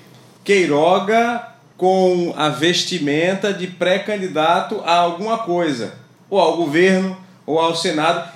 Queiroga 0.42 1.54
com 1.76 2.34
a 2.36 2.48
vestimenta 2.48 3.52
de 3.52 3.66
pré-candidato 3.66 4.80
a 4.84 4.94
alguma 4.96 5.38
coisa, 5.38 5.94
ou 6.34 6.40
ao 6.40 6.56
governo, 6.56 7.16
ou 7.46 7.60
ao 7.60 7.76
Senado. 7.76 8.28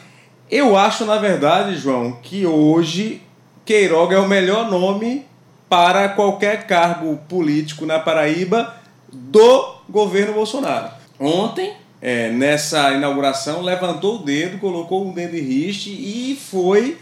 Eu 0.49 0.77
acho, 0.77 1.05
na 1.05 1.17
verdade, 1.17 1.77
João, 1.77 2.13
que 2.23 2.47
hoje 2.47 3.21
Queiroga 3.65 4.17
é 4.17 4.21
o 4.21 4.29
melhor 4.29 4.71
nome 4.71 5.27
para 5.69 6.09
qualquer 6.11 6.67
cargo 6.67 7.19
político 7.29 7.85
na 7.85 7.99
Paraíba 7.99 8.73
do 9.13 9.75
governo 9.89 10.35
Bolsonaro. 10.35 10.91
Ontem, 11.19 11.75
é, 12.01 12.31
nessa 12.31 12.93
inauguração, 12.93 13.63
levantou 13.63 14.17
o 14.17 14.19
dedo, 14.25 14.59
colocou 14.59 15.11
o 15.11 15.13
dedo 15.13 15.37
em 15.37 15.43
riste 15.43 15.91
e 15.91 16.37
foi 16.37 16.97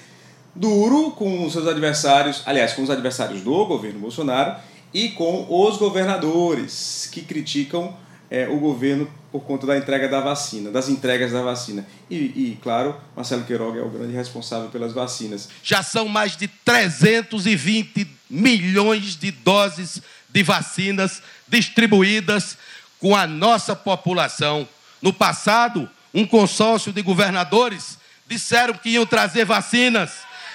duro 0.55 1.11
com 1.11 1.45
os 1.45 1.53
seus 1.53 1.67
adversários, 1.67 2.43
aliás, 2.47 2.73
com 2.73 2.83
os 2.83 2.89
adversários 2.89 3.43
do 3.43 3.67
governo 3.67 4.01
Bolsonaro 4.01 4.57
e 4.95 5.11
com 5.11 5.47
os 5.47 5.77
governadores 5.77 7.07
que 7.13 7.21
criticam 7.21 7.95
é, 8.31 8.49
o 8.49 8.59
governo 8.59 9.11
por 9.31 9.41
conta 9.41 9.67
da 9.67 9.77
entrega 9.77 10.09
da 10.09 10.21
vacina, 10.21 10.71
das 10.71 10.89
entregas 10.89 11.33
da 11.33 11.43
vacina. 11.43 11.87
E, 12.11 12.17
e, 12.17 12.59
claro, 12.63 12.99
Marcelo 13.15 13.45
Queiroga 13.45 13.81
é 13.81 13.83
o 13.83 13.91
grande 13.91 14.15
responsável 14.15 14.69
pelas 14.71 14.93
vacinas. 14.93 15.49
Já 15.63 15.83
são 15.83 16.09
mais 16.09 16.37
de 16.37 16.49
320 16.49 18.07
milhões 18.31 19.17
de 19.17 19.31
doses 19.31 20.01
de 20.29 20.43
vacinas 20.43 21.23
distribuídas 21.47 22.57
com 22.99 23.15
a 23.15 23.27
nossa 23.27 23.77
população. 23.77 24.69
No 25.01 25.13
passado, 25.13 25.89
um 26.13 26.27
consórcio 26.27 26.93
de 26.93 27.03
governadores 27.03 27.99
disseram 28.27 28.75
que 28.75 28.91
iam 28.91 29.07
trazer 29.07 29.45
vacinas. 29.45 30.13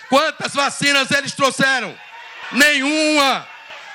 Quantas 0.09 0.53
vacinas 0.53 1.09
eles 1.11 1.33
trouxeram? 1.33 1.95
Nenhuma! 2.51 3.47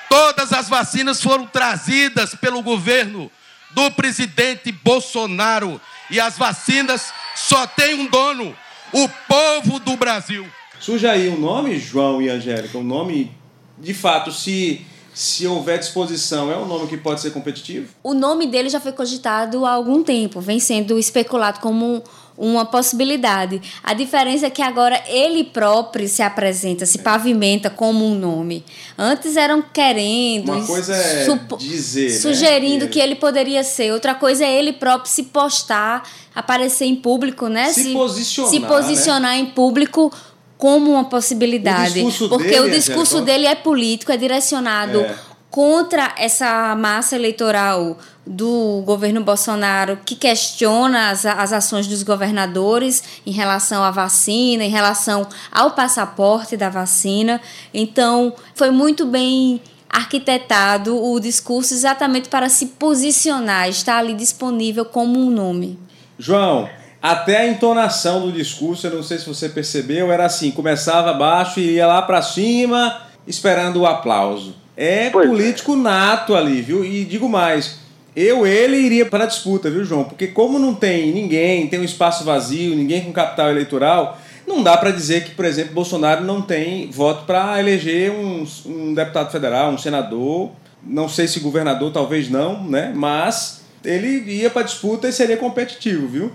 Todas 0.09 0.53
as 0.53 0.69
vacinas 0.69 1.21
foram 1.21 1.45
trazidas 1.45 2.33
pelo 2.33 2.63
governo 2.63 3.29
do 3.77 3.91
presidente 3.91 4.71
Bolsonaro. 4.71 5.79
E 6.09 6.19
as 6.19 6.35
vacinas 6.35 7.13
só 7.35 7.67
tem 7.67 7.93
um 7.93 8.07
dono: 8.07 8.55
o 8.91 9.07
povo 9.27 9.79
do 9.79 9.95
Brasil. 9.95 10.47
Surge 10.79 11.05
aí 11.05 11.29
um 11.29 11.39
nome, 11.39 11.77
João 11.77 12.19
e 12.19 12.27
Angélica, 12.27 12.77
um 12.77 12.83
nome, 12.83 13.31
de 13.77 13.93
fato, 13.93 14.31
se 14.31 14.83
se 15.13 15.47
houver 15.47 15.79
disposição, 15.79 16.51
é 16.51 16.55
um 16.55 16.67
nome 16.67 16.85
que 16.85 16.95
pode 16.95 17.21
ser 17.21 17.31
competitivo? 17.31 17.87
O 18.03 18.13
nome 18.13 18.45
dele 18.45 18.69
já 18.69 18.79
foi 18.79 18.91
cogitado 18.91 19.65
há 19.65 19.71
algum 19.71 20.03
tempo, 20.03 20.39
vem 20.39 20.59
sendo 20.59 20.99
especulado 20.99 21.59
como 21.59 22.03
uma 22.37 22.65
possibilidade. 22.65 23.59
A 23.83 23.93
diferença 23.93 24.45
é 24.45 24.49
que 24.49 24.61
agora 24.61 25.01
ele 25.07 25.43
próprio 25.43 26.07
se 26.07 26.21
apresenta, 26.21 26.85
se 26.85 26.99
pavimenta 26.99 27.69
como 27.69 28.05
um 28.05 28.13
nome. 28.13 28.63
Antes 28.97 29.35
eram 29.35 29.61
querendo, 29.61 30.51
uma 30.51 30.65
coisa 30.65 30.95
é 30.95 31.25
dizer, 31.57 32.11
né? 32.11 32.17
sugerindo 32.17 32.85
né? 32.85 32.91
que 32.91 32.99
ele 32.99 33.15
poderia 33.15 33.63
ser. 33.63 33.91
Outra 33.91 34.13
coisa 34.13 34.45
é 34.45 34.59
ele 34.59 34.73
próprio 34.73 35.11
se 35.11 35.23
postar, 35.23 36.03
aparecer 36.35 36.85
em 36.85 36.95
público, 36.95 37.47
né? 37.47 37.73
Se, 37.73 37.83
se 37.83 37.93
posicionar, 37.93 38.51
se 38.51 38.59
posicionar 38.59 39.31
né? 39.31 39.39
em 39.39 39.45
público 39.47 40.11
como 40.57 40.91
uma 40.91 41.05
possibilidade. 41.05 42.01
O 42.01 42.29
porque 42.29 42.49
dele, 42.49 42.59
o 42.59 42.69
discurso 42.69 43.21
dele 43.21 43.45
é 43.45 43.55
político, 43.55 44.11
é 44.11 44.17
direcionado 44.17 45.01
é. 45.01 45.15
Contra 45.49 46.13
essa 46.17 46.75
massa 46.75 47.15
eleitoral 47.15 47.97
do 48.25 48.83
governo 48.85 49.23
Bolsonaro 49.23 49.97
que 50.05 50.15
questiona 50.15 51.09
as, 51.09 51.25
as 51.25 51.53
ações 51.53 51.87
dos 51.87 52.03
governadores 52.03 53.03
em 53.25 53.31
relação 53.31 53.83
à 53.83 53.89
vacina, 53.89 54.63
em 54.63 54.69
relação 54.69 55.27
ao 55.51 55.71
passaporte 55.71 56.57
da 56.57 56.69
vacina. 56.69 57.39
Então, 57.73 58.33
foi 58.53 58.69
muito 58.69 59.05
bem 59.05 59.61
arquitetado 59.89 61.01
o 61.01 61.19
discurso 61.19 61.73
exatamente 61.73 62.27
para 62.27 62.49
se 62.49 62.67
posicionar, 62.67 63.69
estar 63.69 63.97
ali 63.97 64.13
disponível 64.13 64.83
como 64.83 65.17
um 65.17 65.29
nome. 65.29 65.79
João, 66.19 66.69
até 67.01 67.37
a 67.37 67.47
entonação 67.47 68.21
do 68.21 68.31
discurso, 68.31 68.87
eu 68.87 68.95
não 68.95 69.03
sei 69.03 69.17
se 69.17 69.27
você 69.27 69.47
percebeu, 69.47 70.11
era 70.11 70.25
assim: 70.25 70.51
começava 70.51 71.13
baixo 71.13 71.59
e 71.59 71.75
ia 71.75 71.87
lá 71.87 72.01
para 72.01 72.21
cima, 72.21 73.01
esperando 73.25 73.77
o 73.77 73.85
aplauso. 73.85 74.66
É 74.77 75.09
pois 75.09 75.25
é. 75.25 75.29
político 75.29 75.73
é. 75.73 75.77
nato 75.77 76.35
ali, 76.35 76.61
viu? 76.61 76.85
E 76.85 77.03
digo 77.03 77.27
mais, 77.27 77.79
eu, 78.15 78.45
ele 78.45 78.77
iria 78.77 79.05
para 79.05 79.23
a 79.23 79.27
disputa, 79.27 79.69
viu, 79.69 79.83
João? 79.83 80.03
Porque 80.03 80.27
como 80.27 80.59
não 80.59 80.73
tem 80.73 81.11
ninguém, 81.11 81.67
tem 81.67 81.79
um 81.79 81.83
espaço 81.83 82.23
vazio, 82.23 82.75
ninguém 82.75 83.01
com 83.01 83.11
capital 83.11 83.49
eleitoral, 83.49 84.17
não 84.47 84.63
dá 84.63 84.77
para 84.77 84.91
dizer 84.91 85.25
que, 85.25 85.31
por 85.31 85.43
exemplo, 85.43 85.73
Bolsonaro 85.73 86.23
não 86.23 86.41
tem 86.41 86.89
voto 86.89 87.25
para 87.25 87.59
eleger 87.59 88.11
um, 88.11 88.45
um 88.65 88.93
deputado 88.93 89.31
federal, 89.31 89.71
um 89.71 89.77
senador, 89.77 90.51
não 90.81 91.09
sei 91.09 91.27
se 91.27 91.39
governador, 91.39 91.91
talvez 91.91 92.29
não, 92.29 92.63
né? 92.63 92.93
Mas 92.95 93.65
ele 93.83 94.23
ia 94.31 94.49
para 94.49 94.61
a 94.61 94.65
disputa 94.65 95.07
e 95.07 95.11
seria 95.11 95.37
competitivo, 95.37 96.07
viu? 96.07 96.31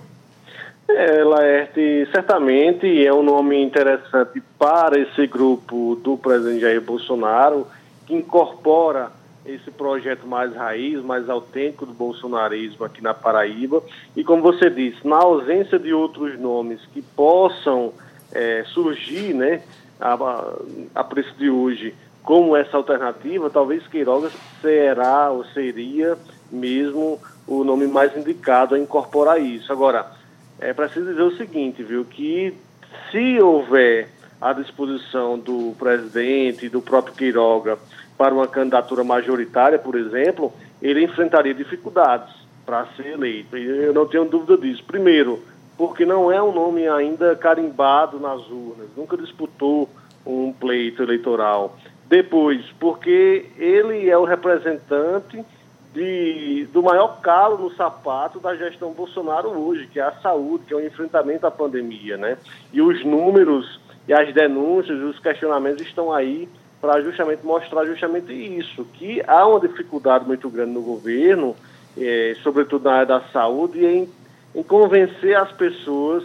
É, 0.89 1.25
Laerte, 1.25 2.07
certamente 2.13 3.05
é 3.05 3.13
um 3.13 3.23
nome 3.23 3.63
interessante 3.63 4.43
para 4.59 5.01
esse 5.01 5.27
grupo 5.27 5.99
do 6.03 6.19
presidente 6.19 6.61
Jair 6.61 6.83
Bolsonaro, 6.83 7.67
que 8.13 8.15
incorpora 8.15 9.11
esse 9.47 9.71
projeto 9.71 10.27
mais 10.27 10.55
raiz, 10.55 11.03
mais 11.03 11.29
autêntico 11.31 11.87
do 11.87 11.95
bolsonarismo 11.95 12.85
aqui 12.85 13.03
na 13.03 13.15
Paraíba. 13.15 13.83
E 14.15 14.23
como 14.23 14.43
você 14.43 14.69
disse, 14.69 15.07
na 15.07 15.17
ausência 15.17 15.79
de 15.79 15.95
outros 15.95 16.39
nomes 16.39 16.81
que 16.93 17.01
possam 17.01 17.93
é, 18.31 18.63
surgir 18.67 19.35
né, 19.35 19.63
a, 19.99 20.17
a 20.95 21.03
preço 21.03 21.35
de 21.39 21.51
hoje 21.51 21.95
como 22.23 22.55
essa 22.55 22.77
alternativa, 22.77 23.51
talvez 23.51 23.85
Queiroga 23.89 24.31
será 24.61 25.31
ou 25.31 25.45
seria 25.47 26.17
mesmo 26.51 27.19
o 27.49 27.65
nome 27.65 27.87
mais 27.89 28.17
indicado 28.17 28.75
a 28.75 28.79
incorporar 28.79 29.41
isso. 29.41 29.73
Agora, 29.73 30.07
é 30.61 30.73
preciso 30.73 31.07
dizer 31.07 31.23
o 31.23 31.37
seguinte, 31.37 31.83
viu, 31.83 32.05
que 32.05 32.55
se 33.11 33.41
houver 33.41 34.09
a 34.43 34.53
disposição 34.53 35.39
do 35.39 35.73
presidente 35.79 36.67
e 36.67 36.69
do 36.69 36.83
próprio 36.83 37.15
Queiroga 37.15 37.79
para 38.19 38.35
uma 38.35 38.49
candidatura 38.49 39.05
majoritária, 39.05 39.79
por 39.79 39.95
exemplo, 39.95 40.53
ele 40.83 41.05
enfrentaria 41.05 41.55
dificuldades 41.55 42.35
para 42.67 42.87
ser 42.97 43.07
eleito. 43.13 43.57
E 43.57 43.65
eu 43.65 43.95
não 43.95 44.05
tenho 44.05 44.25
dúvida 44.25 44.59
disso. 44.59 44.83
Primeiro, 44.85 45.41
porque 45.79 46.05
não 46.05 46.31
é 46.31 46.43
um 46.43 46.53
nome 46.53 46.89
ainda 46.89 47.37
carimbado 47.37 48.19
nas 48.19 48.41
urnas, 48.51 48.89
nunca 48.97 49.17
disputou 49.17 49.89
um 50.27 50.53
pleito 50.53 51.05
eleitoral. 51.05 51.77
Depois, 52.09 52.65
porque 52.81 53.47
ele 53.57 54.11
é 54.11 54.19
o 54.19 54.25
representante 54.25 55.43
de, 55.95 56.67
do 56.73 56.83
maior 56.83 57.21
calo 57.21 57.59
no 57.59 57.71
sapato 57.75 58.41
da 58.41 58.57
gestão 58.57 58.93
Bolsonaro 58.93 59.51
hoje, 59.51 59.87
que 59.87 60.01
é 60.01 60.03
a 60.03 60.13
saúde, 60.13 60.65
que 60.67 60.75
é 60.75 60.77
o 60.77 60.85
enfrentamento 60.85 61.47
à 61.47 61.51
pandemia, 61.51 62.17
né? 62.17 62.39
E 62.73 62.83
os 62.83 63.05
números 63.05 63.81
e 64.09 64.13
as 64.13 64.33
denúncias, 64.35 64.99
os 65.01 65.19
questionamentos 65.19 65.83
estão 65.83 66.13
aí 66.13 66.49
para 66.81 67.01
justamente 67.01 67.47
mostrar 67.47 67.85
justamente 67.87 68.33
isso, 68.33 68.85
que 68.95 69.23
há 69.27 69.47
uma 69.47 69.61
dificuldade 69.61 70.27
muito 70.27 70.51
grande 70.51 70.73
no 70.73 70.83
governo, 70.83 71.55
é, 71.97 72.35
sobretudo 72.43 72.85
na 72.85 72.95
área 72.95 73.07
da 73.07 73.21
saúde, 73.33 73.85
em, 73.85 74.09
em 74.55 74.63
convencer 74.65 75.37
as 75.37 75.53
pessoas 75.53 76.25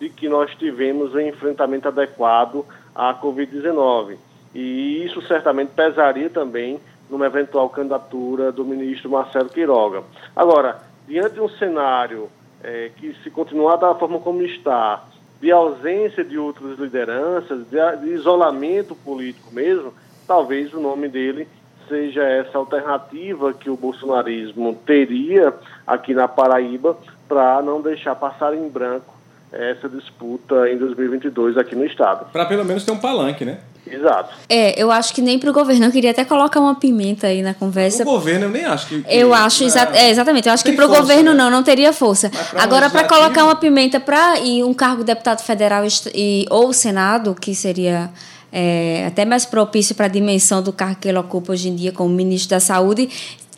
de 0.00 0.08
que 0.08 0.28
nós 0.28 0.50
tivemos 0.54 1.14
um 1.14 1.20
enfrentamento 1.20 1.88
adequado 1.88 2.64
à 2.94 3.14
Covid-19. 3.14 4.16
E 4.54 5.04
isso 5.04 5.20
certamente 5.22 5.72
pesaria 5.76 6.30
também 6.30 6.80
numa 7.10 7.26
eventual 7.26 7.68
candidatura 7.68 8.50
do 8.50 8.64
ministro 8.64 9.10
Marcelo 9.10 9.50
Queiroga. 9.50 10.02
Agora, 10.34 10.78
diante 11.06 11.34
de 11.34 11.40
um 11.40 11.48
cenário 11.48 12.30
é, 12.62 12.90
que 12.96 13.14
se 13.22 13.30
continuar 13.30 13.76
da 13.76 13.94
forma 13.94 14.18
como 14.20 14.42
está, 14.42 15.04
de 15.40 15.50
ausência 15.52 16.24
de 16.24 16.38
outras 16.38 16.78
lideranças, 16.78 17.66
de, 17.68 17.96
de 18.00 18.14
isolamento 18.14 18.94
político 18.94 19.54
mesmo, 19.54 19.92
talvez 20.26 20.72
o 20.74 20.80
nome 20.80 21.08
dele 21.08 21.48
seja 21.88 22.22
essa 22.22 22.58
alternativa 22.58 23.52
que 23.52 23.70
o 23.70 23.76
bolsonarismo 23.76 24.74
teria 24.84 25.54
aqui 25.86 26.12
na 26.12 26.28
Paraíba 26.28 26.98
para 27.26 27.62
não 27.62 27.80
deixar 27.80 28.14
passar 28.14 28.54
em 28.54 28.68
branco 28.68 29.17
essa 29.52 29.88
disputa 29.88 30.68
em 30.68 30.76
2022 30.78 31.56
aqui 31.56 31.74
no 31.74 31.84
estado. 31.84 32.30
Para 32.32 32.46
pelo 32.46 32.64
menos 32.64 32.84
ter 32.84 32.92
um 32.92 32.98
palanque, 32.98 33.44
né? 33.44 33.58
Exato. 33.90 34.34
É, 34.48 34.80
eu 34.80 34.90
acho 34.90 35.14
que 35.14 35.22
nem 35.22 35.38
para 35.38 35.50
o 35.50 35.52
governo. 35.52 35.86
Eu 35.86 35.90
queria 35.90 36.10
até 36.10 36.24
colocar 36.24 36.60
uma 36.60 36.74
pimenta 36.74 37.28
aí 37.28 37.42
na 37.42 37.54
conversa. 37.54 38.02
O 38.02 38.06
governo 38.06 38.46
eu 38.46 38.50
nem 38.50 38.64
acho 38.64 38.86
que. 38.86 39.02
que 39.02 39.16
eu 39.16 39.32
acho, 39.32 39.64
exa 39.64 39.88
é, 39.94 40.10
exatamente. 40.10 40.46
Eu 40.46 40.54
acho 40.54 40.64
que 40.64 40.72
para 40.72 40.86
o 40.86 40.88
governo 40.88 41.32
né? 41.32 41.38
não, 41.38 41.50
não 41.50 41.62
teria 41.62 41.92
força. 41.92 42.30
Pra 42.30 42.62
Agora, 42.62 42.90
para 42.90 43.04
colocar 43.04 43.44
uma 43.44 43.56
pimenta 43.56 43.98
para 43.98 44.38
ir 44.40 44.62
um 44.64 44.74
cargo 44.74 44.98
de 44.98 45.04
deputado 45.04 45.42
federal 45.42 45.84
e, 46.14 46.46
ou 46.50 46.72
Senado, 46.72 47.34
que 47.34 47.54
seria. 47.54 48.10
É, 48.50 49.04
até 49.06 49.26
mais 49.26 49.44
propício 49.44 49.94
para 49.94 50.06
a 50.06 50.08
dimensão 50.08 50.62
do 50.62 50.72
cargo 50.72 50.96
que 50.98 51.06
ele 51.06 51.18
ocupa 51.18 51.52
hoje 51.52 51.68
em 51.68 51.76
dia 51.76 51.92
como 51.92 52.08
ministro 52.08 52.48
da 52.48 52.60
Saúde, 52.60 53.06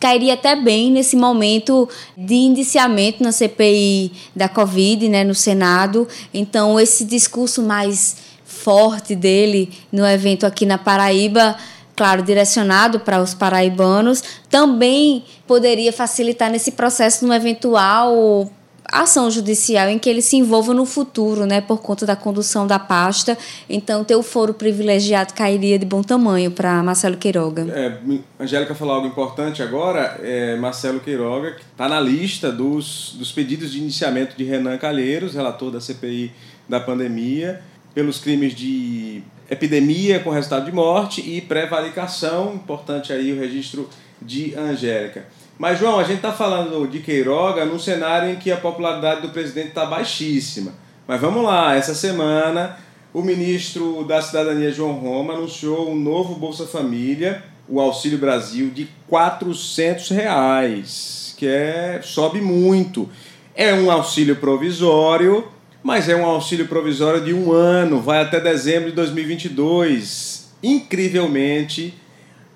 cairia 0.01 0.35
até 0.35 0.57
bem 0.57 0.91
nesse 0.91 1.15
momento 1.15 1.89
de 2.17 2.35
indiciamento 2.35 3.23
na 3.23 3.31
CPI 3.31 4.11
da 4.35 4.49
Covid, 4.49 5.09
né, 5.09 5.23
no 5.23 5.35
Senado. 5.35 6.09
Então, 6.33 6.81
esse 6.81 7.05
discurso 7.05 7.63
mais 7.63 8.17
forte 8.45 9.15
dele 9.15 9.71
no 9.93 10.05
evento 10.07 10.47
aqui 10.47 10.67
na 10.67 10.79
Paraíba 10.79 11.57
claro, 12.01 12.23
direcionado 12.23 12.99
para 13.01 13.21
os 13.21 13.35
paraibanos, 13.35 14.25
também 14.49 15.23
poderia 15.47 15.93
facilitar 15.93 16.51
nesse 16.51 16.73
processo 16.73 17.27
no 17.27 17.35
eventual 17.35 18.51
ação 18.93 19.31
judicial 19.31 19.89
em 19.89 19.99
que 19.99 20.09
ele 20.09 20.23
se 20.23 20.37
envolva 20.37 20.75
no 20.75 20.85
futuro, 20.85 21.47
né, 21.47 21.61
por 21.61 21.81
conta 21.81 22.05
da 22.05 22.17
condução 22.17 22.67
da 22.67 22.79
pasta. 22.79 23.37
Então, 23.69 24.05
ter 24.05 24.17
o 24.17 24.23
foro 24.23 24.53
privilegiado 24.55 25.35
cairia 25.35 25.79
de 25.79 25.87
bom 25.87 26.03
tamanho 26.03 26.51
para 26.51 26.83
Marcelo 26.83 27.17
Queiroga. 27.17 27.67
É, 27.73 27.99
Angélica 28.39 28.75
falou 28.75 28.95
algo 28.95 29.07
importante 29.07 29.63
agora. 29.63 30.19
É, 30.23 30.57
Marcelo 30.57 31.01
Queiroga 31.01 31.57
está 31.73 31.89
na 31.89 32.01
lista 32.01 32.51
dos, 32.51 33.15
dos 33.19 33.33
pedidos 33.33 33.73
de 33.73 33.79
iniciamento 33.79 34.37
de 34.37 34.45
Renan 34.45 34.77
Calheiros, 34.79 35.35
relator 35.35 35.71
da 35.71 35.81
CPI 35.81 36.33
da 36.69 36.81
pandemia, 36.81 37.63
pelos 37.95 38.19
crimes 38.19 38.55
de 38.55 39.23
epidemia 39.51 40.21
com 40.21 40.31
resultado 40.31 40.65
de 40.65 40.73
morte 40.73 41.21
e 41.21 41.41
prevaricação. 41.41 42.55
Importante 42.55 43.13
aí 43.13 43.33
o 43.33 43.39
registro 43.39 43.89
de 44.23 44.55
Angélica. 44.55 45.27
Mas, 45.61 45.79
João, 45.79 46.01
a 46.01 46.05
gente 46.05 46.17
está 46.17 46.33
falando 46.33 46.89
de 46.89 47.01
Queiroga 47.01 47.67
num 47.67 47.79
cenário 47.79 48.31
em 48.31 48.37
que 48.37 48.51
a 48.51 48.57
popularidade 48.57 49.21
do 49.21 49.29
presidente 49.29 49.69
está 49.69 49.85
baixíssima. 49.85 50.73
Mas 51.07 51.21
vamos 51.21 51.45
lá, 51.45 51.77
essa 51.77 51.95
semana 51.95 52.79
o 53.13 53.21
ministro 53.21 54.03
da 54.05 54.23
Cidadania, 54.23 54.73
João 54.73 54.93
Roma, 54.93 55.35
anunciou 55.35 55.91
um 55.91 55.95
novo 55.95 56.35
Bolsa 56.37 56.67
Família, 56.67 57.45
o 57.69 57.79
Auxílio 57.79 58.17
Brasil, 58.17 58.71
de 58.71 58.89
400 59.07 60.09
reais, 60.09 61.35
que 61.37 61.47
é, 61.47 62.01
sobe 62.03 62.41
muito. 62.41 63.07
É 63.55 63.75
um 63.75 63.91
auxílio 63.91 64.37
provisório, 64.37 65.47
mas 65.83 66.09
é 66.09 66.17
um 66.17 66.25
auxílio 66.25 66.69
provisório 66.69 67.23
de 67.23 67.35
um 67.35 67.53
ano, 67.53 68.01
vai 68.01 68.23
até 68.23 68.41
dezembro 68.41 68.89
de 68.89 68.97
2022. 68.97 70.55
Incrivelmente, 70.63 71.93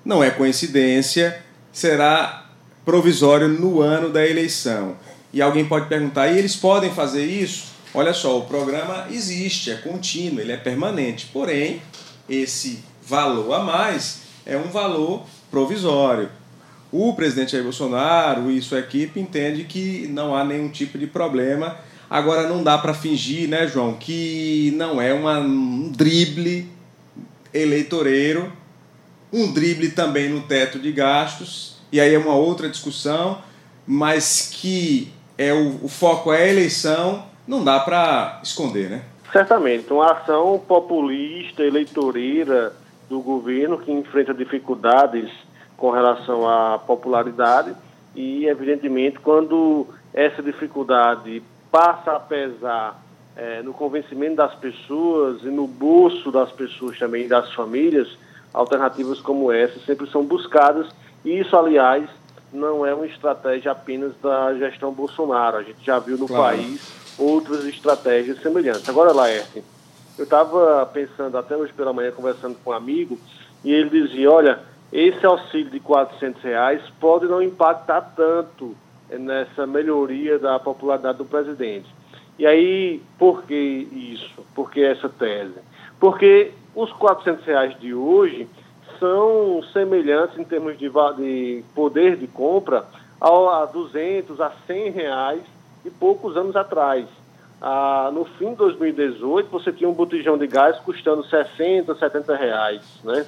não 0.02 0.24
é 0.24 0.30
coincidência, 0.30 1.38
será 1.70 2.43
provisório 2.84 3.48
no 3.48 3.80
ano 3.80 4.10
da 4.10 4.26
eleição. 4.26 4.96
E 5.32 5.42
alguém 5.42 5.64
pode 5.64 5.88
perguntar, 5.88 6.28
e 6.28 6.38
eles 6.38 6.54
podem 6.54 6.92
fazer 6.92 7.24
isso? 7.24 7.74
Olha 7.92 8.12
só, 8.12 8.38
o 8.38 8.42
programa 8.42 9.06
existe, 9.10 9.70
é 9.70 9.76
contínuo, 9.76 10.40
ele 10.40 10.52
é 10.52 10.56
permanente. 10.56 11.28
Porém, 11.32 11.80
esse 12.28 12.80
valor 13.06 13.52
a 13.52 13.60
mais 13.60 14.22
é 14.44 14.56
um 14.56 14.68
valor 14.68 15.24
provisório. 15.50 16.28
O 16.92 17.12
presidente 17.14 17.52
Jair 17.52 17.64
Bolsonaro 17.64 18.50
e 18.50 18.62
sua 18.62 18.80
equipe 18.80 19.18
entende 19.18 19.64
que 19.64 20.06
não 20.08 20.34
há 20.34 20.44
nenhum 20.44 20.68
tipo 20.68 20.96
de 20.98 21.06
problema. 21.06 21.76
Agora 22.08 22.48
não 22.48 22.62
dá 22.62 22.78
para 22.78 22.94
fingir, 22.94 23.48
né, 23.48 23.66
João, 23.66 23.94
que 23.94 24.72
não 24.76 25.00
é 25.00 25.12
uma, 25.12 25.38
um 25.40 25.90
drible 25.90 26.68
eleitoreiro, 27.52 28.52
um 29.32 29.52
drible 29.52 29.90
também 29.90 30.28
no 30.28 30.42
teto 30.42 30.78
de 30.78 30.92
gastos 30.92 31.73
e 31.94 32.00
aí 32.00 32.12
é 32.12 32.18
uma 32.18 32.34
outra 32.34 32.68
discussão, 32.68 33.38
mas 33.86 34.50
que 34.52 35.12
é 35.38 35.52
o, 35.52 35.84
o 35.84 35.88
foco 35.88 36.32
é 36.32 36.42
a 36.42 36.48
eleição, 36.48 37.24
não 37.46 37.62
dá 37.62 37.78
para 37.78 38.40
esconder, 38.42 38.90
né? 38.90 39.04
Certamente, 39.30 39.92
uma 39.92 40.10
ação 40.10 40.60
populista, 40.66 41.62
eleitoreira 41.62 42.72
do 43.08 43.20
governo 43.20 43.78
que 43.78 43.92
enfrenta 43.92 44.34
dificuldades 44.34 45.30
com 45.76 45.92
relação 45.92 46.48
à 46.48 46.80
popularidade 46.80 47.76
e, 48.12 48.44
evidentemente, 48.46 49.20
quando 49.20 49.86
essa 50.12 50.42
dificuldade 50.42 51.44
passa 51.70 52.16
a 52.16 52.18
pesar 52.18 53.00
é, 53.36 53.62
no 53.62 53.72
convencimento 53.72 54.34
das 54.34 54.54
pessoas 54.56 55.42
e 55.44 55.48
no 55.48 55.68
bolso 55.68 56.32
das 56.32 56.50
pessoas 56.50 56.98
também, 56.98 57.28
das 57.28 57.52
famílias, 57.52 58.18
alternativas 58.52 59.20
como 59.20 59.52
essa 59.52 59.78
sempre 59.86 60.10
são 60.10 60.24
buscadas 60.24 60.88
isso, 61.24 61.56
aliás, 61.56 62.08
não 62.52 62.84
é 62.84 62.94
uma 62.94 63.06
estratégia 63.06 63.72
apenas 63.72 64.12
da 64.22 64.54
gestão 64.54 64.92
Bolsonaro. 64.92 65.56
A 65.56 65.62
gente 65.62 65.84
já 65.84 65.98
viu 65.98 66.16
no 66.16 66.26
claro. 66.26 66.56
país 66.56 66.92
outras 67.18 67.64
estratégias 67.64 68.40
semelhantes. 68.40 68.88
Agora, 68.88 69.12
Laerte, 69.12 69.62
eu 70.18 70.24
estava 70.24 70.84
pensando 70.86 71.36
até 71.36 71.56
hoje 71.56 71.72
pela 71.72 71.92
manhã, 71.92 72.12
conversando 72.12 72.56
com 72.62 72.70
um 72.70 72.74
amigo, 72.74 73.18
e 73.64 73.72
ele 73.72 73.90
dizia, 73.90 74.30
olha, 74.30 74.60
esse 74.92 75.24
auxílio 75.26 75.70
de 75.70 75.80
400 75.80 76.42
reais 76.42 76.82
pode 77.00 77.26
não 77.26 77.42
impactar 77.42 78.00
tanto 78.14 78.76
nessa 79.10 79.66
melhoria 79.66 80.38
da 80.38 80.58
popularidade 80.58 81.18
do 81.18 81.24
presidente. 81.24 81.88
E 82.38 82.46
aí, 82.46 83.02
por 83.18 83.42
que 83.44 83.54
isso? 83.54 84.44
Por 84.54 84.70
que 84.70 84.82
essa 84.82 85.08
tese? 85.08 85.54
Porque 85.98 86.52
os 86.74 86.92
400 86.92 87.44
reais 87.44 87.78
de 87.80 87.94
hoje 87.94 88.48
são 88.98 89.62
semelhantes 89.72 90.38
em 90.38 90.44
termos 90.44 90.78
de, 90.78 90.90
de 91.16 91.64
poder 91.74 92.16
de 92.16 92.26
compra 92.26 92.84
a 93.20 93.64
200, 93.66 94.40
a 94.40 94.52
100 94.66 94.90
reais 94.90 95.42
e 95.84 95.90
poucos 95.90 96.36
anos 96.36 96.56
atrás. 96.56 97.06
Ah, 97.60 98.10
no 98.12 98.24
fim 98.24 98.50
de 98.50 98.56
2018, 98.56 99.48
você 99.50 99.72
tinha 99.72 99.88
um 99.88 99.94
botijão 99.94 100.36
de 100.36 100.46
gás 100.46 100.78
custando 100.80 101.24
60, 101.24 101.94
70 101.94 102.36
reais, 102.36 102.82
né? 103.02 103.24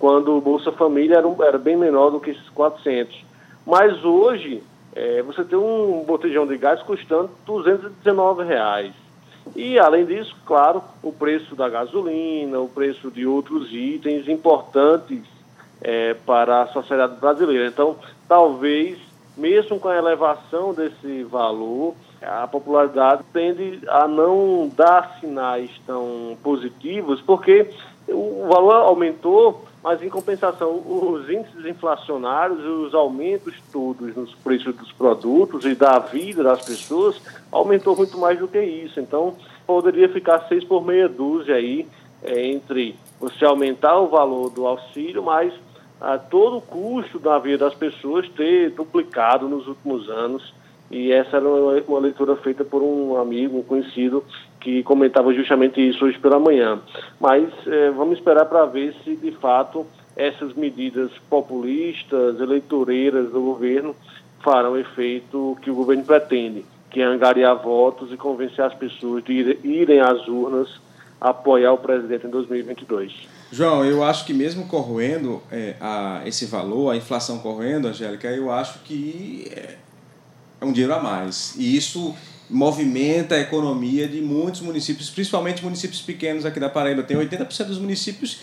quando 0.00 0.36
o 0.36 0.40
Bolsa 0.40 0.72
Família 0.72 1.18
era, 1.18 1.28
um, 1.28 1.42
era 1.44 1.58
bem 1.58 1.76
menor 1.76 2.10
do 2.10 2.18
que 2.18 2.30
esses 2.30 2.48
400. 2.50 3.22
Mas 3.66 4.02
hoje, 4.02 4.62
é, 4.96 5.22
você 5.22 5.44
tem 5.44 5.58
um 5.58 6.02
botijão 6.06 6.46
de 6.46 6.56
gás 6.56 6.82
custando 6.82 7.30
219 7.44 8.44
reais. 8.44 8.94
E, 9.54 9.78
além 9.78 10.04
disso, 10.04 10.36
claro, 10.46 10.82
o 11.02 11.12
preço 11.12 11.54
da 11.54 11.68
gasolina, 11.68 12.60
o 12.60 12.68
preço 12.68 13.10
de 13.10 13.26
outros 13.26 13.72
itens 13.72 14.28
importantes 14.28 15.22
é, 15.80 16.14
para 16.14 16.62
a 16.62 16.66
sociedade 16.68 17.16
brasileira. 17.20 17.66
Então, 17.66 17.96
talvez, 18.28 18.98
mesmo 19.36 19.78
com 19.78 19.88
a 19.88 19.96
elevação 19.96 20.72
desse 20.72 21.24
valor, 21.24 21.94
a 22.22 22.46
popularidade 22.46 23.22
tende 23.32 23.80
a 23.88 24.06
não 24.06 24.70
dar 24.76 25.18
sinais 25.20 25.70
tão 25.86 26.36
positivos, 26.42 27.20
porque 27.22 27.70
o 28.12 28.48
valor 28.48 28.74
aumentou, 28.74 29.64
mas 29.82 30.02
em 30.02 30.08
compensação, 30.08 30.76
os 30.76 31.28
índices 31.28 31.64
inflacionários 31.64 32.64
os 32.64 32.94
aumentos 32.94 33.54
todos 33.72 34.14
nos 34.14 34.34
preços 34.34 34.74
dos 34.76 34.92
produtos 34.92 35.64
e 35.64 35.74
da 35.74 35.98
vida 35.98 36.42
das 36.42 36.64
pessoas 36.64 37.20
aumentou 37.50 37.96
muito 37.96 38.18
mais 38.18 38.38
do 38.38 38.46
que 38.46 38.60
isso. 38.60 39.00
Então, 39.00 39.34
poderia 39.66 40.08
ficar 40.08 40.46
seis 40.48 40.64
por 40.64 40.84
meia 40.84 41.08
dúzia 41.08 41.54
aí, 41.54 41.86
é, 42.22 42.46
entre 42.46 42.96
você 43.18 43.44
aumentar 43.44 43.98
o 43.98 44.08
valor 44.08 44.50
do 44.50 44.66
auxílio, 44.66 45.22
mas 45.22 45.52
a 46.00 46.18
todo 46.18 46.58
o 46.58 46.62
custo 46.62 47.18
da 47.18 47.38
vida 47.38 47.66
das 47.66 47.74
pessoas 47.74 48.28
ter 48.30 48.70
duplicado 48.70 49.48
nos 49.48 49.66
últimos 49.66 50.08
anos. 50.08 50.54
E 50.90 51.12
essa 51.12 51.36
era 51.36 51.48
uma, 51.48 52.00
leitura 52.00 52.34
feita 52.36 52.64
por 52.64 52.82
um 52.82 53.16
amigo, 53.16 53.58
um 53.58 53.62
conhecido, 53.62 54.24
que 54.58 54.82
comentava 54.82 55.32
justamente 55.32 55.80
isso 55.80 56.04
hoje 56.04 56.18
pela 56.18 56.38
manhã. 56.38 56.80
Mas 57.20 57.48
é, 57.66 57.90
vamos 57.90 58.18
esperar 58.18 58.46
para 58.46 58.66
ver 58.66 58.94
se, 59.04 59.14
de 59.14 59.30
fato, 59.32 59.86
essas 60.16 60.52
medidas 60.54 61.10
populistas, 61.30 62.40
eleitoreiras 62.40 63.30
do 63.30 63.40
governo 63.40 63.94
farão 64.42 64.76
efeito 64.76 65.56
que 65.62 65.70
o 65.70 65.74
governo 65.74 66.04
pretende, 66.04 66.64
que 66.90 67.00
é 67.00 67.04
angariar 67.04 67.56
votos 67.62 68.12
e 68.12 68.16
convencer 68.16 68.64
as 68.64 68.74
pessoas 68.74 69.22
de 69.22 69.32
ir, 69.32 69.58
irem 69.62 70.00
às 70.00 70.26
urnas 70.26 70.80
apoiar 71.20 71.72
o 71.72 71.78
presidente 71.78 72.26
em 72.26 72.30
2022. 72.30 73.28
João, 73.52 73.84
eu 73.84 74.02
acho 74.02 74.24
que 74.24 74.32
mesmo 74.32 74.66
corroendo 74.66 75.42
é, 75.52 75.76
a, 75.80 76.22
esse 76.24 76.46
valor, 76.46 76.90
a 76.90 76.96
inflação 76.96 77.38
corroendo, 77.40 77.88
Angélica, 77.88 78.28
eu 78.28 78.50
acho 78.50 78.78
que 78.80 79.50
é, 79.54 79.76
é 80.60 80.64
um 80.64 80.72
dinheiro 80.72 80.94
a 80.94 81.02
mais. 81.02 81.54
E 81.56 81.76
isso 81.76 82.14
movimenta 82.48 83.36
a 83.36 83.40
economia 83.40 84.08
de 84.08 84.20
muitos 84.20 84.60
municípios, 84.60 85.08
principalmente 85.08 85.62
municípios 85.62 86.02
pequenos 86.02 86.44
aqui 86.44 86.58
da 86.58 86.68
Paraíba. 86.68 87.02
Tem 87.02 87.16
80% 87.16 87.66
dos 87.66 87.78
municípios 87.78 88.40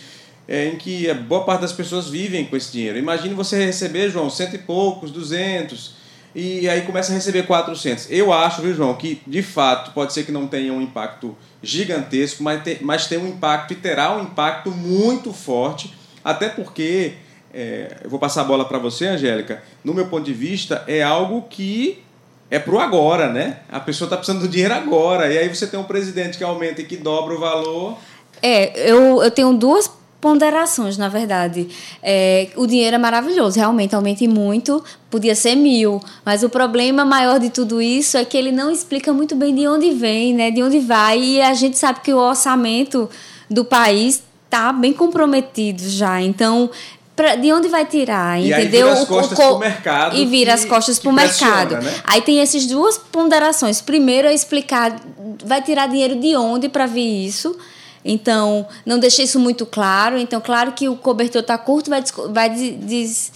é, 0.47 0.67
em 0.67 0.77
que 0.77 1.13
boa 1.13 1.43
parte 1.43 1.61
das 1.61 1.73
pessoas 1.73 2.09
vivem 2.09 2.45
com 2.45 2.55
esse 2.55 2.71
dinheiro. 2.71 2.97
Imagine 2.97 3.33
você 3.33 3.63
receber, 3.65 4.09
João, 4.09 4.29
cento 4.29 4.55
e 4.55 4.59
poucos, 4.59 5.11
duzentos, 5.11 5.95
e 6.33 6.69
aí 6.69 6.81
começa 6.83 7.11
a 7.11 7.15
receber 7.15 7.43
400. 7.43 8.09
Eu 8.09 8.31
acho, 8.31 8.61
viu, 8.61 8.73
João, 8.73 8.93
que 8.95 9.21
de 9.27 9.41
fato 9.41 9.91
pode 9.91 10.13
ser 10.13 10.23
que 10.23 10.31
não 10.31 10.47
tenha 10.47 10.71
um 10.71 10.81
impacto 10.81 11.35
gigantesco, 11.61 12.43
mas 12.43 12.63
tem, 12.63 12.77
mas 12.81 13.07
tem 13.07 13.17
um 13.17 13.27
impacto 13.27 13.73
e 13.73 13.75
terá 13.75 14.15
um 14.15 14.23
impacto 14.23 14.71
muito 14.71 15.33
forte, 15.33 15.93
até 16.23 16.47
porque, 16.47 17.13
é, 17.53 17.97
eu 18.03 18.09
vou 18.09 18.19
passar 18.19 18.41
a 18.41 18.45
bola 18.45 18.65
para 18.65 18.77
você, 18.77 19.07
Angélica, 19.07 19.63
no 19.83 19.93
meu 19.93 20.07
ponto 20.07 20.25
de 20.25 20.33
vista, 20.33 20.83
é 20.87 21.01
algo 21.01 21.41
que 21.49 22.03
é 22.49 22.59
pro 22.59 22.79
agora, 22.79 23.31
né? 23.31 23.57
A 23.69 23.79
pessoa 23.79 24.07
está 24.07 24.17
precisando 24.17 24.41
do 24.41 24.47
dinheiro 24.47 24.73
agora, 24.73 25.31
e 25.31 25.37
aí 25.37 25.53
você 25.53 25.67
tem 25.67 25.79
um 25.79 25.83
presidente 25.83 26.37
que 26.37 26.43
aumenta 26.43 26.81
e 26.81 26.85
que 26.85 26.97
dobra 26.97 27.35
o 27.35 27.39
valor. 27.39 27.97
É, 28.41 28.89
eu, 28.89 29.21
eu 29.21 29.31
tenho 29.31 29.53
duas 29.53 29.89
ponderações, 30.19 30.97
na 30.97 31.09
verdade. 31.09 31.67
É, 32.01 32.47
o 32.55 32.65
dinheiro 32.65 32.95
é 32.95 32.99
maravilhoso, 32.99 33.57
realmente 33.57 33.95
aumente 33.95 34.27
muito, 34.27 34.83
podia 35.09 35.35
ser 35.35 35.55
mil, 35.55 36.01
mas 36.25 36.43
o 36.43 36.49
problema 36.49 37.05
maior 37.05 37.39
de 37.39 37.49
tudo 37.49 37.81
isso 37.81 38.17
é 38.17 38.25
que 38.25 38.37
ele 38.37 38.51
não 38.51 38.71
explica 38.71 39.13
muito 39.13 39.35
bem 39.35 39.53
de 39.53 39.67
onde 39.67 39.91
vem, 39.91 40.33
né, 40.33 40.49
de 40.51 40.63
onde 40.63 40.79
vai, 40.79 41.19
e 41.19 41.41
a 41.41 41.53
gente 41.53 41.77
sabe 41.77 41.99
que 42.01 42.13
o 42.13 42.17
orçamento 42.17 43.09
do 43.49 43.63
país 43.63 44.23
está 44.45 44.71
bem 44.71 44.93
comprometido 44.93 45.87
já. 45.87 46.21
Então, 46.21 46.69
Pra, 47.17 47.35
de 47.35 47.51
onde 47.51 47.67
vai 47.67 47.83
tirar, 47.83 48.39
e 48.39 48.51
entendeu? 48.51 48.89
Aí 48.89 48.93
vira 48.93 48.93
as 48.93 49.05
costas 49.05 49.39
o, 49.39 49.55
o, 49.55 49.57
mercado. 49.57 50.15
E 50.15 50.25
vira 50.27 50.53
que, 50.53 50.59
as 50.59 50.65
costas 50.65 50.99
para 50.99 51.09
o 51.09 51.13
mercado. 51.13 51.77
Né? 51.77 51.93
Aí 52.03 52.21
tem 52.21 52.41
essas 52.41 52.67
duas 52.67 52.95
ponderações. 52.95 53.81
Primeiro 53.81 54.27
é 54.27 54.35
explicar, 54.35 54.95
vai 55.43 55.59
tirar 55.63 55.87
dinheiro 55.87 56.15
de 56.15 56.35
onde 56.35 56.69
para 56.69 56.85
vir 56.85 57.25
isso. 57.25 57.57
Então, 58.05 58.67
não 58.85 58.99
deixei 58.99 59.25
isso 59.25 59.39
muito 59.39 59.65
claro. 59.65 60.15
Então, 60.15 60.39
claro 60.39 60.73
que 60.73 60.87
o 60.87 60.95
cobertor 60.95 61.41
está 61.41 61.57
curto, 61.57 61.89
vai, 61.89 62.03
vai 62.29 62.51
des, 62.51 63.31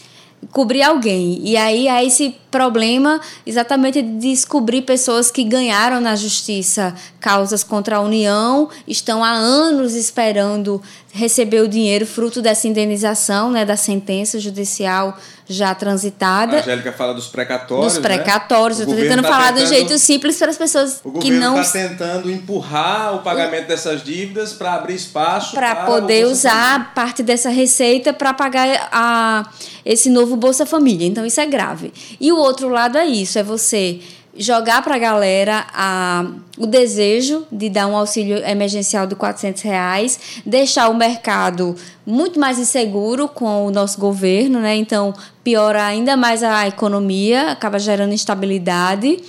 cobrir 0.52 0.84
alguém. 0.84 1.42
E 1.44 1.58
aí 1.58 1.88
há 1.88 2.04
esse 2.04 2.36
problema 2.52 3.20
exatamente 3.46 4.02
de 4.02 4.20
descobrir 4.20 4.82
pessoas 4.84 5.32
que 5.32 5.44
ganharam 5.44 6.02
na 6.02 6.16
justiça 6.16 6.94
causas 7.20 7.64
contra 7.64 7.96
a 7.96 8.02
União, 8.02 8.70
estão 8.88 9.24
há 9.24 9.32
anos 9.32 9.94
esperando 9.94 10.82
receber 11.14 11.62
o 11.62 11.68
dinheiro 11.68 12.06
fruto 12.06 12.42
dessa 12.42 12.68
indenização, 12.68 13.52
né, 13.52 13.66
da 13.66 13.76
sentença 13.76 14.40
judicial 14.40 15.18
já 15.52 15.76
transitada. 15.76 16.58
A 16.58 16.60
Angélica 16.62 16.94
fala 16.94 17.14
dos 17.14 17.28
precatórios. 17.28 17.94
Dos 17.94 18.02
né? 18.02 18.02
precatórios. 18.02 18.80
Né? 18.80 18.86
Eu 18.86 18.90
estou 18.90 19.04
tentando 19.04 19.22
tá 19.24 19.28
falar 19.28 19.48
tentando, 19.48 19.60
de 19.60 19.66
um 19.66 19.68
jeito 19.68 20.00
simples 20.00 20.38
para 20.38 20.50
as 20.50 20.58
pessoas 20.58 21.02
que 21.20 21.30
não. 21.30 21.60
está 21.60 21.80
tentando 21.80 22.32
empurrar 22.32 23.16
o 23.16 23.20
pagamento 23.20 23.68
dessas 23.68 24.04
dívidas 24.04 24.54
para 24.54 24.76
abrir 24.76 24.96
espaço 24.96 25.54
para 25.54 25.86
poder 25.86 26.26
usar 26.26 26.94
parte 26.94 27.22
dessa 27.22 27.50
receita 27.50 28.14
para 28.14 28.34
pagar 28.34 28.90
a, 28.92 29.50
esse 29.86 30.10
novo 30.10 30.38
Bolsa 30.38 30.66
Família. 30.66 31.06
Então 31.06 31.26
isso 31.26 31.42
é 31.42 31.46
grave. 31.46 31.92
E 32.20 32.32
o 32.32 32.38
outro 32.42 32.70
lado 32.70 32.98
é 32.98 33.06
isso, 33.06 33.40
é 33.40 33.44
você 33.44 34.00
jogar 34.36 34.82
para 34.82 34.96
a 34.96 35.00
galera 35.00 35.66
a, 35.74 36.26
o 36.58 36.66
desejo 36.66 37.46
de 37.52 37.70
dar 37.70 37.88
um 37.88 37.96
auxílio 37.96 38.38
emergencial 38.46 39.06
de 39.06 39.16
400 39.16 39.62
reais, 39.62 40.20
deixar 40.46 40.90
o 40.90 40.96
mercado 40.96 41.76
muito 42.06 42.40
mais 42.40 42.58
inseguro 42.58 43.28
com 43.28 43.66
o 43.66 43.72
nosso 43.72 44.00
governo, 44.00 44.60
né? 44.60 44.76
Então, 44.76 45.14
piora 45.44 45.84
ainda 45.84 46.16
mais 46.16 46.44
a 46.44 46.68
economia, 46.68 47.52
acaba 47.52 47.78
gerando 47.78 48.14
instabilidade. 48.14 49.22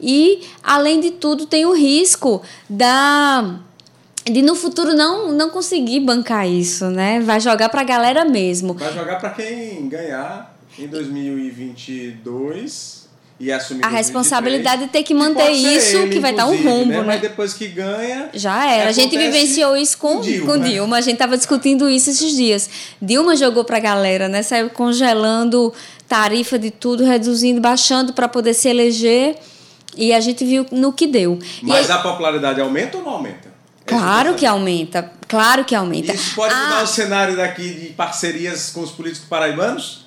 E, 0.00 0.46
além 0.62 1.00
de 1.00 1.10
tudo, 1.10 1.46
tem 1.46 1.64
o 1.64 1.74
risco 1.74 2.42
da 2.68 3.60
de 4.24 4.42
no 4.42 4.54
futuro 4.54 4.92
não, 4.94 5.32
não 5.32 5.48
conseguir 5.48 6.00
bancar 6.00 6.46
isso, 6.46 6.86
né? 6.90 7.20
Vai 7.20 7.40
jogar 7.40 7.68
para 7.70 7.80
a 7.80 7.84
galera 7.84 8.24
mesmo. 8.24 8.74
Vai 8.74 8.92
jogar 8.92 9.18
para 9.18 9.30
quem 9.30 9.88
ganhar 9.88 10.49
em 10.78 10.86
2022 10.86 13.00
e 13.40 13.50
assumir 13.50 13.82
a 13.82 13.88
responsabilidade 13.88 14.84
de 14.84 14.90
ter 14.90 15.02
que 15.02 15.14
manter 15.14 15.50
isso, 15.50 15.96
ele, 15.96 16.12
que 16.12 16.20
vai 16.20 16.34
dar 16.34 16.46
um 16.46 16.54
rumbo, 16.54 16.90
né? 16.90 16.98
né? 16.98 17.04
Mas 17.06 17.20
depois 17.22 17.54
que 17.54 17.68
ganha. 17.68 18.28
Já 18.34 18.70
era. 18.70 18.90
A 18.90 18.92
gente 18.92 19.16
vivenciou 19.16 19.74
isso 19.74 19.96
com, 19.96 20.20
Dilma. 20.20 20.52
com 20.52 20.58
Dilma. 20.58 20.98
A 20.98 21.00
gente 21.00 21.14
estava 21.14 21.38
discutindo 21.38 21.88
isso 21.88 22.10
esses 22.10 22.36
dias. 22.36 22.68
Dilma 23.00 23.34
jogou 23.34 23.64
para 23.64 23.78
a 23.78 23.80
galera, 23.80 24.28
né? 24.28 24.42
Saiu 24.42 24.68
congelando 24.68 25.72
tarifa 26.06 26.58
de 26.58 26.70
tudo, 26.70 27.02
reduzindo, 27.02 27.62
baixando 27.62 28.12
para 28.12 28.28
poder 28.28 28.52
se 28.52 28.68
eleger. 28.68 29.38
E 29.96 30.12
a 30.12 30.20
gente 30.20 30.44
viu 30.44 30.66
no 30.70 30.92
que 30.92 31.06
deu. 31.06 31.38
Mas 31.62 31.90
aí, 31.90 31.96
a 31.96 32.00
popularidade 32.00 32.60
aumenta 32.60 32.98
ou 32.98 33.04
não 33.04 33.12
aumenta? 33.12 33.48
Claro 33.86 34.34
que 34.34 34.44
aumenta. 34.44 35.10
Claro 35.26 35.64
que 35.64 35.74
aumenta. 35.74 36.12
Isso 36.12 36.34
pode 36.34 36.54
mudar 36.54 36.80
ah, 36.80 36.82
o 36.82 36.86
cenário 36.86 37.36
daqui 37.36 37.72
de 37.72 37.86
parcerias 37.94 38.70
com 38.70 38.82
os 38.82 38.90
políticos 38.90 39.26
paraibanos? 39.28 39.99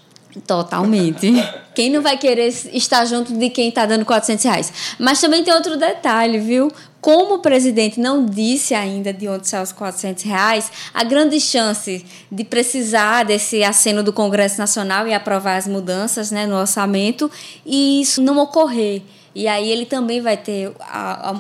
Totalmente. 0.47 1.31
quem 1.75 1.89
não 1.89 2.01
vai 2.01 2.17
querer 2.17 2.47
estar 2.73 3.05
junto 3.05 3.33
de 3.33 3.49
quem 3.49 3.69
está 3.69 3.85
dando 3.85 4.05
400 4.05 4.43
reais? 4.45 4.73
Mas 4.99 5.21
também 5.21 5.43
tem 5.43 5.53
outro 5.53 5.77
detalhe, 5.77 6.39
viu? 6.39 6.71
Como 6.99 7.35
o 7.35 7.39
presidente 7.39 7.99
não 7.99 8.25
disse 8.25 8.73
ainda 8.73 9.13
de 9.13 9.27
onde 9.27 9.47
são 9.47 9.61
os 9.61 9.71
400 9.71 10.23
reais, 10.23 10.71
a 10.93 11.03
grande 11.03 11.39
chance 11.39 12.05
de 12.31 12.43
precisar 12.43 13.23
desse 13.23 13.63
aceno 13.63 14.01
do 14.01 14.13
Congresso 14.13 14.57
Nacional 14.57 15.07
e 15.07 15.13
aprovar 15.13 15.57
as 15.57 15.67
mudanças 15.67 16.31
né, 16.31 16.45
no 16.45 16.55
orçamento 16.55 17.29
e 17.65 18.01
isso 18.01 18.21
não 18.21 18.37
ocorrer. 18.37 19.01
E 19.35 19.47
aí 19.47 19.69
ele 19.69 19.85
também 19.85 20.21
vai 20.21 20.37
ter 20.37 20.71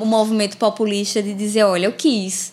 o 0.01 0.05
movimento 0.05 0.57
populista 0.57 1.21
de 1.21 1.33
dizer, 1.33 1.63
olha, 1.63 1.85
eu 1.85 1.93
quis 1.93 2.52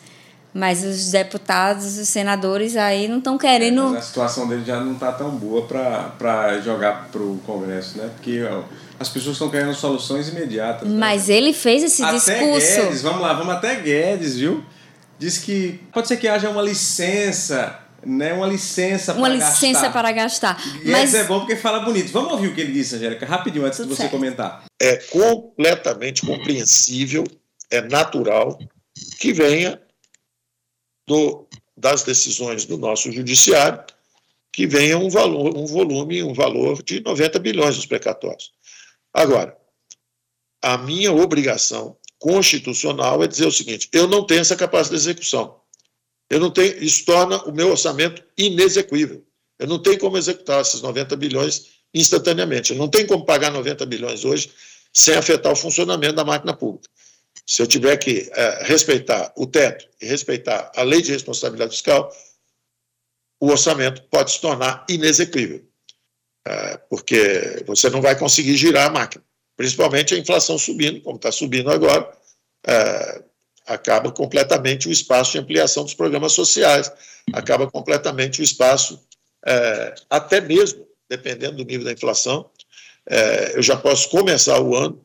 mas 0.53 0.85
os 0.85 1.11
deputados, 1.13 1.97
os 1.97 2.09
senadores 2.09 2.77
aí 2.77 3.07
não 3.07 3.19
estão 3.19 3.39
querendo. 3.39 3.95
É, 3.95 3.99
a 3.99 4.03
situação 4.03 4.49
dele 4.49 4.65
já 4.65 4.81
não 4.81 4.95
está 4.95 5.13
tão 5.13 5.31
boa 5.31 5.67
para 5.67 6.61
jogar 6.61 7.09
para 7.11 7.23
o 7.23 7.41
Congresso, 7.47 7.99
né? 7.99 8.11
Porque 8.15 8.43
ó, 8.43 8.63
as 8.99 9.09
pessoas 9.09 9.37
estão 9.37 9.49
querendo 9.49 9.75
soluções 9.75 10.29
imediatas. 10.29 10.89
Né? 10.89 10.97
Mas 10.99 11.29
né? 11.29 11.35
ele 11.35 11.53
fez 11.53 11.85
esse 11.85 12.03
até 12.03 12.17
discurso. 12.17 12.83
Guedes, 12.83 13.03
vamos 13.03 13.21
lá, 13.21 13.33
vamos 13.33 13.55
até 13.55 13.77
Guedes, 13.77 14.37
viu? 14.37 14.65
Diz 15.19 15.39
que 15.39 15.81
pode 15.93 16.09
ser 16.09 16.17
que 16.17 16.27
haja 16.27 16.51
uma 16.51 16.63
licença. 16.63 17.79
Né, 18.03 18.33
uma 18.33 18.47
licença 18.47 19.13
uma 19.13 19.29
para 19.29 19.35
licença 19.35 19.73
gastar. 19.73 19.91
para 19.91 20.13
gastar. 20.13 20.63
Mas 20.87 21.15
é 21.15 21.25
bom 21.25 21.41
porque 21.41 21.55
fala 21.55 21.81
bonito. 21.81 22.11
Vamos 22.11 22.33
ouvir 22.33 22.49
o 22.49 22.55
que 22.55 22.63
ele 22.63 22.73
disse, 22.73 22.97
Angélica, 22.97 23.27
rapidinho 23.27 23.67
antes 23.67 23.77
Tudo 23.77 23.91
de 23.91 23.95
você 23.95 24.03
certo. 24.05 24.13
comentar. 24.13 24.65
É 24.81 24.97
completamente 24.97 26.25
compreensível, 26.25 27.25
é 27.71 27.83
natural 27.83 28.59
que 29.19 29.35
venha 29.35 29.79
do, 31.11 31.49
das 31.77 32.05
decisões 32.05 32.65
do 32.65 32.79
nosso 32.79 33.11
judiciário 33.11 33.83
que 34.53 34.65
venha 34.65 34.97
um 34.97 35.11
valor, 35.11 35.57
um 35.57 35.67
volume, 35.67 36.23
um 36.23 36.33
valor 36.33 36.81
de 36.85 37.01
90 37.01 37.39
bilhões 37.41 37.75
dos 37.75 37.85
precatórios. 37.85 38.53
Agora, 39.13 39.57
a 40.63 40.79
minha 40.79 41.13
obrigação 41.13 41.97
constitucional 42.17 43.25
é 43.25 43.27
dizer 43.27 43.47
o 43.47 43.51
seguinte: 43.51 43.89
eu 43.93 44.07
não 44.07 44.25
tenho 44.25 44.41
essa 44.41 44.55
capacidade 44.55 45.03
de 45.03 45.11
execução. 45.11 45.57
Eu 46.29 46.39
não 46.39 46.51
tenho, 46.51 46.81
isso 46.83 47.05
torna 47.05 47.43
o 47.43 47.53
meu 47.53 47.71
orçamento 47.71 48.23
inexequível. 48.39 49.25
Eu 49.59 49.67
não 49.67 49.83
tenho 49.83 49.99
como 49.99 50.17
executar 50.17 50.61
esses 50.61 50.81
90 50.81 51.17
bilhões 51.17 51.67
instantaneamente. 51.93 52.73
Eu 52.73 52.79
não 52.79 52.89
tenho 52.89 53.09
como 53.09 53.25
pagar 53.27 53.51
90 53.51 53.85
bilhões 53.85 54.25
hoje 54.25 54.49
sem 54.93 55.17
afetar 55.17 55.53
o 55.53 55.57
funcionamento 55.57 56.15
da 56.15 56.25
máquina 56.25 56.55
pública 56.55 56.89
se 57.51 57.61
eu 57.61 57.67
tiver 57.67 57.97
que 57.97 58.31
é, 58.33 58.63
respeitar 58.63 59.33
o 59.37 59.45
teto 59.45 59.89
e 60.01 60.07
respeitar 60.07 60.71
a 60.73 60.85
lei 60.85 61.03
de 61.03 61.11
responsabilidade 61.11 61.73
fiscal, 61.73 62.09
o 63.41 63.49
orçamento 63.49 64.03
pode 64.03 64.31
se 64.31 64.41
tornar 64.41 64.87
inexequível, 64.89 65.61
é, 66.47 66.77
porque 66.89 67.65
você 67.67 67.91
não 67.91 68.01
vai 68.01 68.17
conseguir 68.17 68.57
girar 68.57 68.87
a 68.87 68.93
máquina. 68.93 69.25
Principalmente 69.57 70.15
a 70.15 70.19
inflação 70.19 70.57
subindo, 70.57 71.01
como 71.01 71.17
está 71.17 71.33
subindo 71.33 71.73
agora, 71.73 72.17
é, 72.69 73.25
acaba 73.67 74.13
completamente 74.13 74.87
o 74.87 74.93
espaço 74.93 75.33
de 75.33 75.39
ampliação 75.39 75.83
dos 75.83 75.95
programas 75.95 76.33
sociais, 76.33 76.93
acaba 77.33 77.69
completamente 77.69 78.41
o 78.41 78.45
espaço, 78.45 79.05
é, 79.45 79.93
até 80.09 80.41
mesmo, 80.41 80.87
dependendo 81.09 81.57
do 81.57 81.65
nível 81.65 81.85
da 81.85 81.93
inflação, 81.93 82.49
é, 83.07 83.57
eu 83.57 83.63
já 83.63 83.77
posso 83.77 84.09
começar 84.09 84.61
o 84.61 84.77
ano 84.77 85.05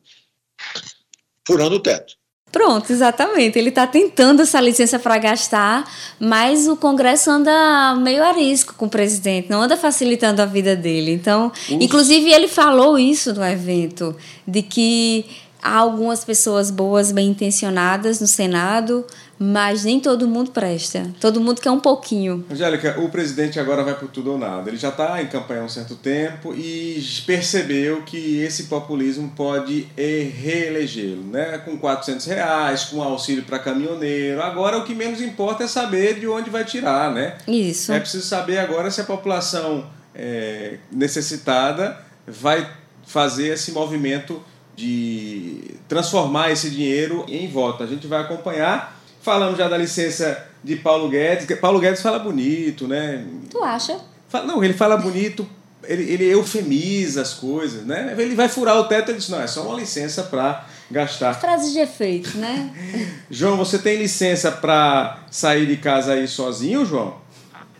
furando 1.44 1.74
o 1.74 1.80
teto. 1.80 2.14
Pronto, 2.50 2.90
exatamente. 2.90 3.58
Ele 3.58 3.68
está 3.68 3.86
tentando 3.86 4.42
essa 4.42 4.60
licença 4.60 4.98
para 4.98 5.18
gastar, 5.18 5.84
mas 6.18 6.66
o 6.66 6.76
Congresso 6.76 7.30
anda 7.30 7.94
meio 7.96 8.22
arisco 8.24 8.74
com 8.74 8.86
o 8.86 8.90
presidente, 8.90 9.50
não 9.50 9.62
anda 9.62 9.76
facilitando 9.76 10.40
a 10.40 10.46
vida 10.46 10.74
dele. 10.74 11.12
Então, 11.12 11.52
inclusive, 11.68 12.32
ele 12.32 12.48
falou 12.48 12.98
isso 12.98 13.34
no 13.34 13.44
evento, 13.44 14.16
de 14.46 14.62
que 14.62 15.26
há 15.66 15.78
algumas 15.78 16.24
pessoas 16.24 16.70
boas, 16.70 17.10
bem 17.10 17.28
intencionadas 17.28 18.20
no 18.20 18.26
Senado, 18.26 19.04
mas 19.38 19.84
nem 19.84 19.98
todo 19.98 20.28
mundo 20.28 20.50
presta. 20.52 21.12
Todo 21.20 21.40
mundo 21.40 21.60
quer 21.60 21.70
um 21.70 21.80
pouquinho. 21.80 22.46
Angélica, 22.50 23.00
o 23.00 23.08
presidente 23.10 23.58
agora 23.58 23.82
vai 23.82 23.94
por 23.94 24.08
tudo 24.08 24.32
ou 24.32 24.38
nada. 24.38 24.70
Ele 24.70 24.78
já 24.78 24.90
está 24.90 25.20
em 25.20 25.26
campanha 25.26 25.62
há 25.62 25.64
um 25.64 25.68
certo 25.68 25.96
tempo 25.96 26.54
e 26.54 27.04
percebeu 27.26 28.02
que 28.02 28.40
esse 28.40 28.64
populismo 28.64 29.32
pode 29.36 29.88
reelegê-lo, 29.96 31.24
né? 31.24 31.58
Com 31.58 31.76
400 31.76 32.24
reais, 32.26 32.84
com 32.84 33.02
auxílio 33.02 33.42
para 33.42 33.58
caminhoneiro. 33.58 34.40
Agora 34.40 34.78
o 34.78 34.84
que 34.84 34.94
menos 34.94 35.20
importa 35.20 35.64
é 35.64 35.68
saber 35.68 36.20
de 36.20 36.28
onde 36.28 36.48
vai 36.48 36.64
tirar, 36.64 37.12
né? 37.12 37.36
Isso. 37.48 37.92
É 37.92 37.98
preciso 37.98 38.24
saber 38.24 38.58
agora 38.58 38.90
se 38.90 39.00
a 39.00 39.04
população 39.04 39.84
é, 40.14 40.78
necessitada 40.90 41.98
vai 42.26 42.68
fazer 43.06 43.48
esse 43.48 43.70
movimento 43.72 44.42
de 44.76 45.74
transformar 45.88 46.52
esse 46.52 46.70
dinheiro 46.70 47.24
em 47.26 47.48
voto. 47.48 47.82
A 47.82 47.86
gente 47.86 48.06
vai 48.06 48.20
acompanhar 48.20 48.96
Falamos 49.26 49.58
já 49.58 49.66
da 49.66 49.76
licença 49.76 50.40
de 50.62 50.76
Paulo 50.76 51.08
Guedes. 51.08 51.58
Paulo 51.58 51.80
Guedes 51.80 52.00
fala 52.00 52.16
bonito, 52.16 52.86
né? 52.86 53.26
Tu 53.50 53.60
acha? 53.60 53.98
Não, 54.46 54.62
ele 54.62 54.72
fala 54.72 54.96
bonito, 54.96 55.44
ele, 55.82 56.04
ele 56.04 56.24
eufemiza 56.26 57.22
as 57.22 57.34
coisas, 57.34 57.84
né? 57.84 58.14
Ele 58.16 58.36
vai 58.36 58.48
furar 58.48 58.78
o 58.78 58.84
teto 58.84 59.08
e 59.08 59.10
ele 59.10 59.18
diz, 59.18 59.28
não, 59.28 59.40
é 59.40 59.48
só 59.48 59.66
uma 59.66 59.80
licença 59.80 60.22
para 60.22 60.64
gastar. 60.88 61.34
Frases 61.34 61.72
de 61.72 61.80
efeito, 61.80 62.38
né? 62.38 62.72
João, 63.28 63.56
você 63.56 63.80
tem 63.80 63.98
licença 63.98 64.52
para 64.52 65.18
sair 65.28 65.66
de 65.66 65.76
casa 65.76 66.12
aí 66.12 66.28
sozinho, 66.28 66.86
João? 66.86 67.16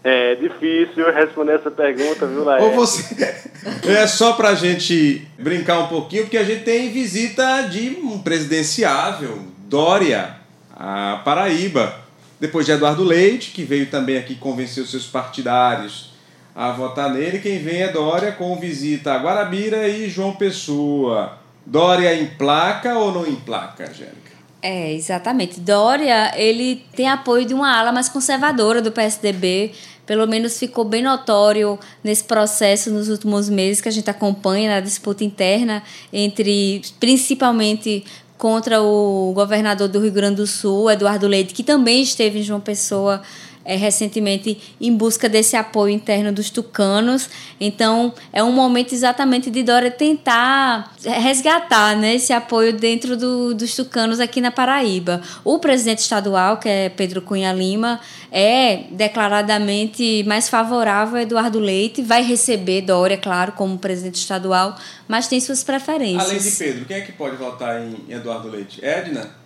É 0.08 0.36
difícil 0.36 1.12
responder 1.12 1.56
essa 1.56 1.68
pergunta, 1.68 2.28
viu, 2.28 2.44
Laércio? 2.44 2.70
Ou 2.70 2.76
você... 2.76 3.36
É 3.84 4.06
só 4.06 4.34
pra 4.34 4.54
gente 4.54 5.26
brincar 5.36 5.80
um 5.80 5.88
pouquinho, 5.88 6.22
porque 6.22 6.38
a 6.38 6.44
gente 6.44 6.62
tem 6.62 6.92
visita 6.92 7.62
de 7.62 7.98
um 8.00 8.20
presidenciável, 8.20 9.42
Dória, 9.68 10.36
a 10.70 11.20
Paraíba. 11.24 11.92
Depois 12.38 12.64
de 12.64 12.70
Eduardo 12.70 13.02
Leite, 13.02 13.50
que 13.50 13.64
veio 13.64 13.86
também 13.86 14.16
aqui 14.16 14.36
convencer 14.36 14.84
os 14.84 14.92
seus 14.92 15.08
partidários 15.08 16.12
a 16.54 16.70
votar 16.70 17.12
nele. 17.12 17.40
Quem 17.40 17.58
vem 17.58 17.82
é 17.82 17.88
Dória, 17.88 18.30
com 18.30 18.54
visita 18.60 19.12
a 19.12 19.18
Guarabira 19.18 19.88
e 19.88 20.08
João 20.08 20.36
Pessoa. 20.36 21.36
Dória 21.66 22.14
emplaca 22.14 22.96
ou 22.96 23.10
não 23.10 23.26
emplaca, 23.26 23.90
Angélica? 23.90 24.25
É, 24.68 24.92
exatamente. 24.92 25.60
Dória, 25.60 26.32
ele 26.36 26.84
tem 26.96 27.08
apoio 27.08 27.44
de 27.44 27.54
uma 27.54 27.78
ala 27.78 27.92
mais 27.92 28.08
conservadora 28.08 28.82
do 28.82 28.90
PSDB, 28.90 29.70
pelo 30.04 30.26
menos 30.26 30.58
ficou 30.58 30.84
bem 30.84 31.04
notório 31.04 31.78
nesse 32.02 32.24
processo 32.24 32.90
nos 32.90 33.08
últimos 33.08 33.48
meses 33.48 33.80
que 33.80 33.88
a 33.88 33.92
gente 33.92 34.10
acompanha 34.10 34.70
na 34.70 34.80
disputa 34.80 35.22
interna 35.22 35.84
entre, 36.12 36.82
principalmente 36.98 38.04
contra 38.36 38.82
o 38.82 39.30
governador 39.36 39.86
do 39.86 40.00
Rio 40.00 40.10
Grande 40.10 40.36
do 40.36 40.48
Sul, 40.48 40.90
Eduardo 40.90 41.28
Leite, 41.28 41.54
que 41.54 41.62
também 41.62 42.02
esteve 42.02 42.40
em 42.40 42.42
João 42.42 42.60
Pessoa 42.60 43.22
é, 43.66 43.76
recentemente 43.76 44.58
em 44.80 44.96
busca 44.96 45.28
desse 45.28 45.56
apoio 45.56 45.92
interno 45.92 46.32
dos 46.32 46.48
tucanos. 46.50 47.28
Então, 47.60 48.14
é 48.32 48.42
um 48.42 48.52
momento 48.52 48.94
exatamente 48.94 49.50
de 49.50 49.62
Dória 49.62 49.90
tentar 49.90 50.92
resgatar 51.04 51.96
né, 51.96 52.14
esse 52.14 52.32
apoio 52.32 52.72
dentro 52.72 53.16
do, 53.16 53.54
dos 53.54 53.74
tucanos 53.74 54.20
aqui 54.20 54.40
na 54.40 54.52
Paraíba. 54.52 55.20
O 55.44 55.58
presidente 55.58 55.98
estadual, 55.98 56.58
que 56.58 56.68
é 56.68 56.88
Pedro 56.88 57.20
Cunha 57.20 57.52
Lima, 57.52 58.00
é 58.30 58.84
declaradamente 58.90 60.22
mais 60.26 60.48
favorável 60.48 61.16
a 61.16 61.22
Eduardo 61.22 61.58
Leite, 61.58 62.02
vai 62.02 62.22
receber 62.22 62.82
Dória, 62.82 63.18
claro, 63.18 63.52
como 63.52 63.76
presidente 63.78 64.16
estadual, 64.16 64.76
mas 65.08 65.26
tem 65.26 65.40
suas 65.40 65.64
preferências. 65.64 66.30
Além 66.30 66.38
de 66.38 66.50
Pedro, 66.52 66.84
quem 66.84 66.96
é 66.98 67.00
que 67.00 67.12
pode 67.12 67.36
votar 67.36 67.82
em 67.82 67.96
Eduardo 68.08 68.48
Leite? 68.48 68.84
Edna? 68.84 69.45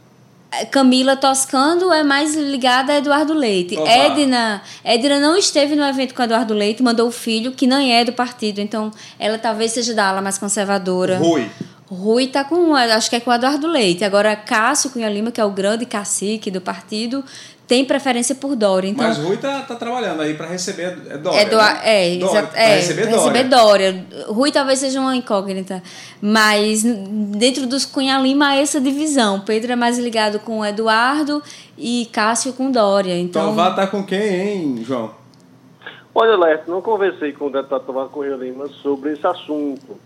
Camila 0.71 1.17
Toscando 1.17 1.93
é 1.93 2.03
mais 2.03 2.35
ligada 2.35 2.93
a 2.93 2.99
Eduardo 2.99 3.33
Leite. 3.33 3.77
Opa. 3.77 3.89
Edna, 3.89 4.63
Edna 4.85 5.21
não 5.21 5.37
esteve 5.37 5.77
no 5.77 5.85
evento 5.85 6.15
com 6.15 6.23
Eduardo 6.23 6.55
Leite, 6.55 6.83
mandou 6.83 7.09
o 7.09 7.13
filho, 7.13 7.53
que 7.53 7.67
não 7.67 7.79
é 7.79 8.05
do 8.05 8.13
partido. 8.13 8.61
Então, 8.61 8.91
ela 9.19 9.39
talvez 9.39 9.73
seja 9.73 9.95
da 9.95 10.09
ala 10.09 10.21
mais 10.21 10.39
conservadora. 10.39 11.19
Rui. 11.19 11.49
Rui 11.89 12.27
tá 12.29 12.45
com, 12.45 12.75
acho 12.75 13.11
que 13.11 13.17
é 13.17 13.21
com 13.21 13.31
o 13.31 13.35
Eduardo 13.35 13.67
Leite. 13.67 14.05
Agora, 14.05 14.37
Cássio 14.37 14.91
Cunha 14.91 15.09
Lima, 15.09 15.31
que 15.31 15.41
é 15.41 15.45
o 15.45 15.51
grande 15.51 15.85
cacique 15.87 16.51
do 16.51 16.61
partido, 16.61 17.25
tem 17.71 17.85
preferência 17.85 18.35
por 18.35 18.57
Dória. 18.57 18.89
Então, 18.89 19.07
Mas 19.07 19.17
Rui 19.17 19.37
tá, 19.37 19.61
tá 19.63 19.77
trabalhando 19.77 20.23
aí 20.23 20.35
para 20.35 20.49
receber 20.49 20.99
é 21.09 21.17
Dória. 21.17 21.39
É, 21.39 21.45
do, 21.45 21.57
né? 21.57 21.81
é, 21.85 22.19
Dória, 22.19 22.51
é 22.53 22.75
receber, 22.75 23.07
Dória. 23.07 23.17
receber 23.17 23.45
Dória. 23.45 24.07
Rui 24.27 24.51
talvez 24.51 24.81
seja 24.81 25.01
uma 25.01 25.15
incógnita. 25.15 25.81
Mas 26.21 26.83
dentro 26.83 27.69
dos 27.69 27.87
Cunha 27.87 28.19
Lima 28.19 28.49
há 28.49 28.57
essa 28.57 28.81
divisão. 28.81 29.39
Pedro 29.43 29.71
é 29.71 29.77
mais 29.77 30.01
ligado 30.01 30.41
com 30.41 30.59
o 30.59 30.67
Eduardo 30.67 31.41
e 31.79 32.09
Cássio 32.11 32.53
com 32.55 32.73
Dória. 32.73 33.17
Então, 33.17 33.43
então 33.43 33.55
vai 33.55 33.71
estar 33.71 33.87
com 33.87 34.05
quem, 34.05 34.19
hein, 34.19 34.83
João? 34.85 35.13
Olha, 36.13 36.37
Leste, 36.37 36.69
não 36.69 36.83
conversei 36.83 37.33
com 37.33 37.47
o 37.47 37.51
deputado 37.51 37.85
Tomás 37.85 38.11
Cunha 38.11 38.35
Lima 38.35 38.67
sobre 38.83 39.13
esse 39.13 39.25
assunto. 39.25 39.97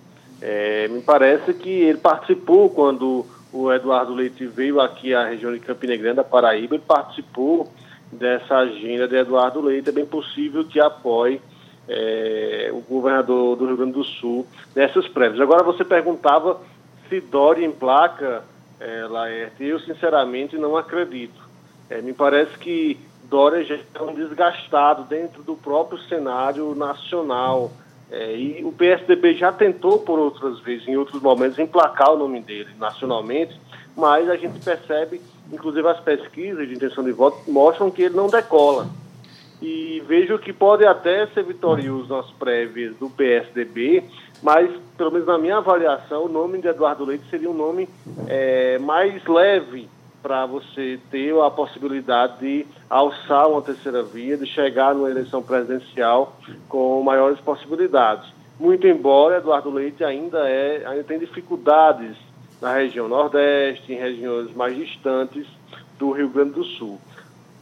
É, 0.42 0.87
me 0.88 1.00
parece 1.00 1.55
que 1.55 1.70
ele 1.70 1.96
participou 1.96 2.68
quando 2.68 3.24
o 3.55 3.73
Eduardo 3.73 4.12
Leite 4.12 4.47
veio 4.47 4.81
aqui 4.81 5.14
à 5.14 5.29
região 5.29 5.53
de 5.53 5.61
Campina 5.61 5.97
Grande, 5.97 6.17
da 6.17 6.25
Paraíba, 6.25 6.75
e 6.75 6.81
participou 6.81 7.73
dessa 8.11 8.57
agenda 8.57 9.07
de 9.07 9.14
Eduardo 9.14 9.61
Leite. 9.61 9.90
É 9.90 9.93
bem 9.93 10.05
possível 10.05 10.64
que 10.64 10.81
apoie 10.81 11.40
é, 11.88 12.71
o 12.73 12.81
governador 12.81 13.57
do 13.57 13.64
Rio 13.67 13.77
Grande 13.77 13.93
do 13.93 14.03
Sul 14.03 14.45
nessas 14.75 15.07
prévias. 15.07 15.40
Agora, 15.40 15.62
você 15.62 15.85
perguntava 15.85 16.61
se 17.09 17.21
Dória 17.21 17.64
em 17.64 17.71
placa, 17.71 18.43
é, 18.81 19.05
Laerte. 19.05 19.64
Eu, 19.64 19.79
sinceramente, 19.79 20.59
não 20.59 20.77
acredito. 20.77 21.40
É, 21.88 22.03
me 22.03 22.12
parece 22.12 22.59
que 22.59 22.99
Dória 23.31 23.62
já 23.62 23.77
é 23.77 24.03
um 24.03 24.14
desgastado 24.14 25.05
dentro 25.05 25.45
do 25.45 25.55
próprio 25.55 25.99
cenário 26.09 26.75
nacional. 26.75 27.71
É, 28.11 28.37
e 28.37 28.64
o 28.64 28.73
PSDB 28.73 29.35
já 29.35 29.53
tentou 29.53 29.99
por 29.99 30.19
outras 30.19 30.61
vezes, 30.61 30.87
em 30.87 30.97
outros 30.97 31.21
momentos, 31.23 31.59
emplacar 31.59 32.12
o 32.12 32.19
nome 32.19 32.40
dele 32.40 32.71
nacionalmente, 32.79 33.59
mas 33.97 34.29
a 34.29 34.37
gente 34.37 34.59
percebe, 34.61 35.21
inclusive 35.53 35.87
as 35.88 36.01
pesquisas 36.01 36.69
de 36.69 36.75
intenção 36.75 37.03
de 37.03 37.12
voto 37.12 37.38
mostram 37.51 37.90
que 37.90 38.03
ele 38.03 38.14
não 38.14 38.29
decola. 38.29 38.88
E 39.62 40.03
vejo 40.07 40.38
que 40.38 40.53
pode 40.53 40.85
até 40.85 41.27
ser 41.29 41.45
vitorioso 41.45 42.14
nas 42.14 42.31
prévias 42.33 42.95
do 42.97 43.09
PSDB, 43.09 44.05
mas, 44.43 44.71
pelo 44.99 45.11
menos 45.11 45.27
na 45.27 45.38
minha 45.38 45.57
avaliação, 45.57 46.27
o 46.27 46.29
nome 46.29 46.61
de 46.61 46.69
Eduardo 46.69 47.05
Leite 47.05 47.25
seria 47.31 47.49
um 47.49 47.55
nome 47.55 47.88
é, 48.27 48.79
mais 48.79 49.25
leve 49.25 49.88
para 50.25 50.47
você 50.47 50.99
ter 51.11 51.39
a 51.39 51.51
possibilidade 51.51 52.39
de 52.39 52.67
alçar 52.89 53.47
uma 53.47 53.61
terceira 53.61 54.03
via, 54.03 54.39
de 54.39 54.47
chegar 54.47 54.95
numa 54.95 55.11
eleição 55.11 55.43
presidencial 55.43 56.35
com 56.67 57.03
maiores 57.03 57.39
possibilidades. 57.41 58.33
Muito 58.59 58.87
embora 58.87 59.37
Eduardo 59.37 59.69
Leite 59.69 60.03
ainda, 60.03 60.49
é, 60.49 60.83
ainda 60.87 61.05
tem 61.05 61.19
dificuldades 61.19 62.17
na 62.59 62.73
região 62.73 63.07
Nordeste, 63.07 63.93
em 63.93 63.97
regiões 63.97 64.51
mais 64.57 64.75
distantes 64.75 65.47
do 65.99 66.13
Rio 66.13 66.31
Grande 66.31 66.53
do 66.53 66.65
Sul. 66.65 66.99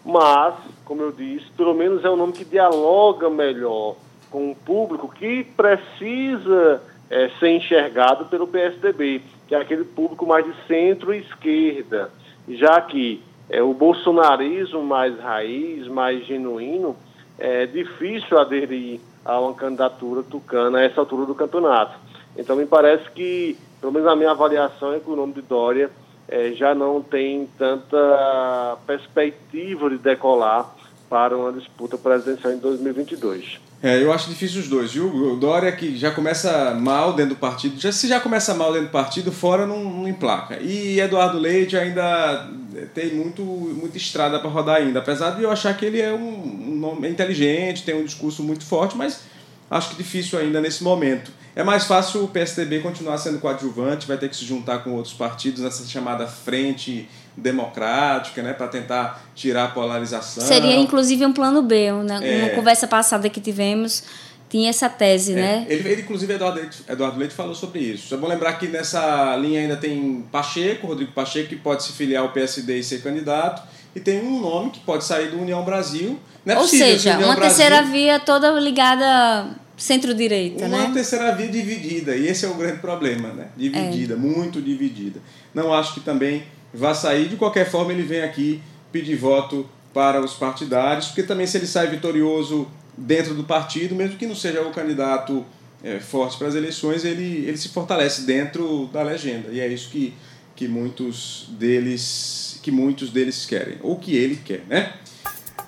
Mas, 0.05 0.55
como 0.85 1.03
eu 1.03 1.11
disse, 1.11 1.51
pelo 1.57 1.75
menos 1.75 2.05
é 2.05 2.11
um 2.11 2.17
nome 2.17 2.33
que 2.33 2.45
dialoga 2.45 3.29
melhor 3.29 3.97
com 4.31 4.53
o 4.53 4.55
público 4.55 5.09
que 5.09 5.43
precisa 5.43 6.81
é, 7.11 7.29
ser 7.41 7.57
enxergado 7.57 8.27
pelo 8.27 8.47
PSDB, 8.47 9.21
que 9.49 9.55
é 9.57 9.59
aquele 9.59 9.83
público 9.83 10.25
mais 10.25 10.45
de 10.45 10.55
centro 10.69 11.13
e 11.13 11.19
esquerda 11.19 12.22
já 12.49 12.81
que 12.81 13.23
é, 13.49 13.63
o 13.63 13.75
bolsonarismo 13.75 14.83
mais 14.83 15.19
raiz, 15.19 15.87
mais 15.89 16.25
genuíno, 16.27 16.97
é 17.39 17.67
difícil 17.67 18.39
aderir 18.39 19.01
a 19.25 19.39
uma 19.41 19.55
candidatura 19.55 20.23
tucana 20.23 20.79
a 20.79 20.83
essa 20.83 21.01
altura 21.01 21.27
do 21.27 21.35
campeonato. 21.35 21.99
Então, 22.37 22.57
me 22.57 22.67
parece 22.67 23.11
que, 23.11 23.57
pelo 23.81 23.93
menos 23.93 24.09
a 24.09 24.17
minha 24.17 24.31
avaliação 24.31 24.93
é 24.93 25.01
que 25.01 25.11
o 25.11 25.17
nome 25.17 25.35
de 25.35 25.43
Dória 25.43 25.91
é, 26.29 26.53
já 26.53 26.75
não 26.75 27.03
tem 27.03 27.49
tanta 27.59 28.79
perspectiva 28.87 29.91
de 29.91 29.99
decolar 29.99 30.75
para 31.11 31.37
uma 31.37 31.53
disputa 31.53 31.99
presidencial 31.99 32.55
em 32.55 32.59
2022. 32.59 33.61
É, 33.83 34.01
eu 34.01 34.13
acho 34.13 34.29
difícil 34.29 34.61
os 34.61 34.69
dois, 34.69 34.93
viu? 34.93 35.33
O 35.33 35.37
Dória 35.37 35.73
que 35.73 35.99
já 35.99 36.13
começa 36.13 36.73
mal 36.75 37.15
dentro 37.15 37.35
do 37.35 37.39
partido, 37.39 37.81
já, 37.81 37.91
se 37.91 38.07
já 38.07 38.21
começa 38.21 38.55
mal 38.55 38.73
dentro 38.73 38.87
do 38.87 38.93
partido, 38.93 39.33
fora 39.33 39.67
não, 39.67 39.83
não 39.83 40.09
emplaca. 40.09 40.61
E 40.61 41.01
Eduardo 41.01 41.37
Leite 41.37 41.77
ainda 41.77 42.49
tem 42.95 43.13
muito, 43.13 43.43
muita 43.43 43.97
estrada 43.97 44.39
para 44.39 44.49
rodar 44.49 44.77
ainda, 44.77 45.01
apesar 45.01 45.31
de 45.31 45.43
eu 45.43 45.51
achar 45.51 45.77
que 45.77 45.85
ele 45.85 46.01
é 46.01 46.13
um, 46.13 46.71
um 46.71 46.77
nome 46.77 47.09
inteligente, 47.09 47.83
tem 47.83 47.95
um 47.95 48.05
discurso 48.05 48.45
muito 48.45 48.65
forte, 48.65 48.97
mas 48.97 49.23
acho 49.73 49.91
que 49.91 49.97
difícil 49.97 50.39
ainda 50.39 50.61
nesse 50.61 50.85
momento. 50.85 51.31
É 51.55 51.63
mais 51.63 51.85
fácil 51.85 52.25
o 52.25 52.29
PSDB 52.29 52.81
continuar 52.81 53.19
sendo 53.19 53.39
coadjuvante, 53.39 54.07
vai 54.07 54.17
ter 54.17 54.29
que 54.29 54.37
se 54.37 54.45
juntar 54.45 54.79
com 54.79 54.91
outros 54.93 55.13
partidos 55.13 55.63
nessa 55.63 55.85
chamada 55.87 56.27
frente 56.27 57.09
democrática, 57.37 58.43
né, 58.43 58.53
para 58.53 58.69
tentar 58.69 59.23
tirar 59.35 59.65
a 59.65 59.69
polarização. 59.69 60.47
Seria 60.47 60.77
inclusive 60.77 61.25
um 61.25 61.33
plano 61.33 61.63
B, 61.63 61.91
né? 61.93 62.21
É. 62.23 62.45
Uma 62.45 62.51
conversa 62.51 62.87
passada 62.87 63.29
que 63.29 63.41
tivemos 63.41 64.05
tinha 64.49 64.69
essa 64.69 64.89
tese, 64.89 65.33
é. 65.33 65.37
né? 65.37 65.67
Ele, 65.69 65.89
ele 65.89 66.03
inclusive, 66.03 66.33
Eduardo 66.35 66.61
Leite, 66.61 66.83
Eduardo 66.87 67.19
Leite 67.19 67.35
falou 67.35 67.55
sobre 67.55 67.81
isso. 67.81 68.15
É 68.15 68.19
bom 68.19 68.29
lembrar 68.29 68.53
que 68.55 68.69
nessa 68.69 69.35
linha 69.37 69.61
ainda 69.61 69.77
tem 69.77 70.27
Pacheco, 70.31 70.87
Rodrigo 70.87 71.13
Pacheco, 71.13 71.49
que 71.49 71.57
pode 71.57 71.83
se 71.83 71.93
filiar 71.93 72.23
ao 72.23 72.33
PSD 72.33 72.79
e 72.79 72.85
ser 72.85 73.03
candidato, 73.03 73.63
e 73.97 74.01
tem 74.01 74.21
um 74.21 74.41
nome 74.41 74.71
que 74.71 74.81
pode 74.81 75.05
sair 75.05 75.31
do 75.31 75.41
União 75.41 75.65
Brasil. 75.65 76.19
É 76.45 76.59
Ou 76.59 76.67
seja, 76.67 77.13
uma 77.19 77.35
Brasil... 77.35 77.41
terceira 77.41 77.83
via 77.83 78.21
toda 78.21 78.51
ligada 78.53 79.62
centro-direita, 79.77 80.69
né? 80.69 80.85
Uma 80.85 80.95
terceira 80.95 81.35
via 81.35 81.49
dividida, 81.49 82.15
e 82.15 82.27
esse 82.27 82.45
é 82.45 82.49
o 82.49 82.55
grande 82.55 82.79
problema, 82.79 83.29
né? 83.33 83.49
Dividida, 83.57 84.15
é. 84.15 84.17
muito 84.17 84.61
dividida. 84.61 85.21
Não 85.55 85.73
acho 85.73 85.95
que 85.95 86.01
também 86.01 86.45
vá 86.73 86.95
sair. 86.95 87.29
De 87.29 87.37
qualquer 87.37 87.69
forma, 87.71 87.93
ele 87.93 88.03
vem 88.03 88.23
aqui 88.23 88.61
pedir 88.91 89.17
voto 89.17 89.69
para 89.93 90.21
os 90.21 90.35
partidários, 90.35 91.07
porque 91.09 91.23
também 91.23 91.47
se 91.47 91.57
ele 91.57 91.67
sai 91.67 91.89
vitorioso 91.89 92.69
dentro 92.97 93.35
do 93.35 93.45
partido, 93.45 93.95
mesmo 93.95 94.17
que 94.17 94.27
não 94.27 94.35
seja 94.35 94.63
o 94.63 94.71
candidato 94.71 95.45
é, 95.83 95.99
forte 95.99 96.37
para 96.39 96.49
as 96.49 96.55
eleições, 96.55 97.05
ele, 97.05 97.45
ele 97.47 97.57
se 97.57 97.69
fortalece 97.69 98.23
dentro 98.23 98.89
da 98.93 99.03
legenda. 99.03 99.49
E 99.51 99.61
é 99.61 99.67
isso 99.67 99.91
que, 99.91 100.15
que 100.55 100.69
muitos 100.69 101.49
deles 101.59 102.53
que 102.63 102.71
muitos 102.71 103.11
deles 103.11 103.45
querem, 103.45 103.79
ou 103.83 103.97
que 103.97 104.15
ele 104.15 104.37
quer, 104.37 104.63
né? 104.69 104.93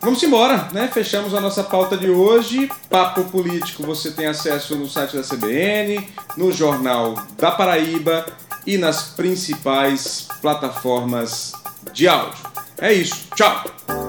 Vamos 0.01 0.23
embora, 0.23 0.69
né? 0.73 0.89
Fechamos 0.93 1.35
a 1.35 1.41
nossa 1.41 1.65
pauta 1.65 1.97
de 1.97 2.11
hoje. 2.11 2.71
Papo 2.91 3.25
Político 3.25 3.83
você 3.83 4.11
tem 4.11 4.27
acesso 4.27 4.77
no 4.77 4.89
site 4.89 5.17
da 5.17 5.23
CBN, 5.23 6.07
no 6.37 6.53
Jornal 6.53 7.15
da 7.39 7.51
Paraíba 7.51 8.27
e 8.67 8.77
nas 8.77 9.03
principais 9.11 10.29
plataformas 10.43 11.53
de 11.93 12.07
áudio. 12.07 12.45
É 12.79 12.93
isso. 12.93 13.29
Tchau! 13.35 14.04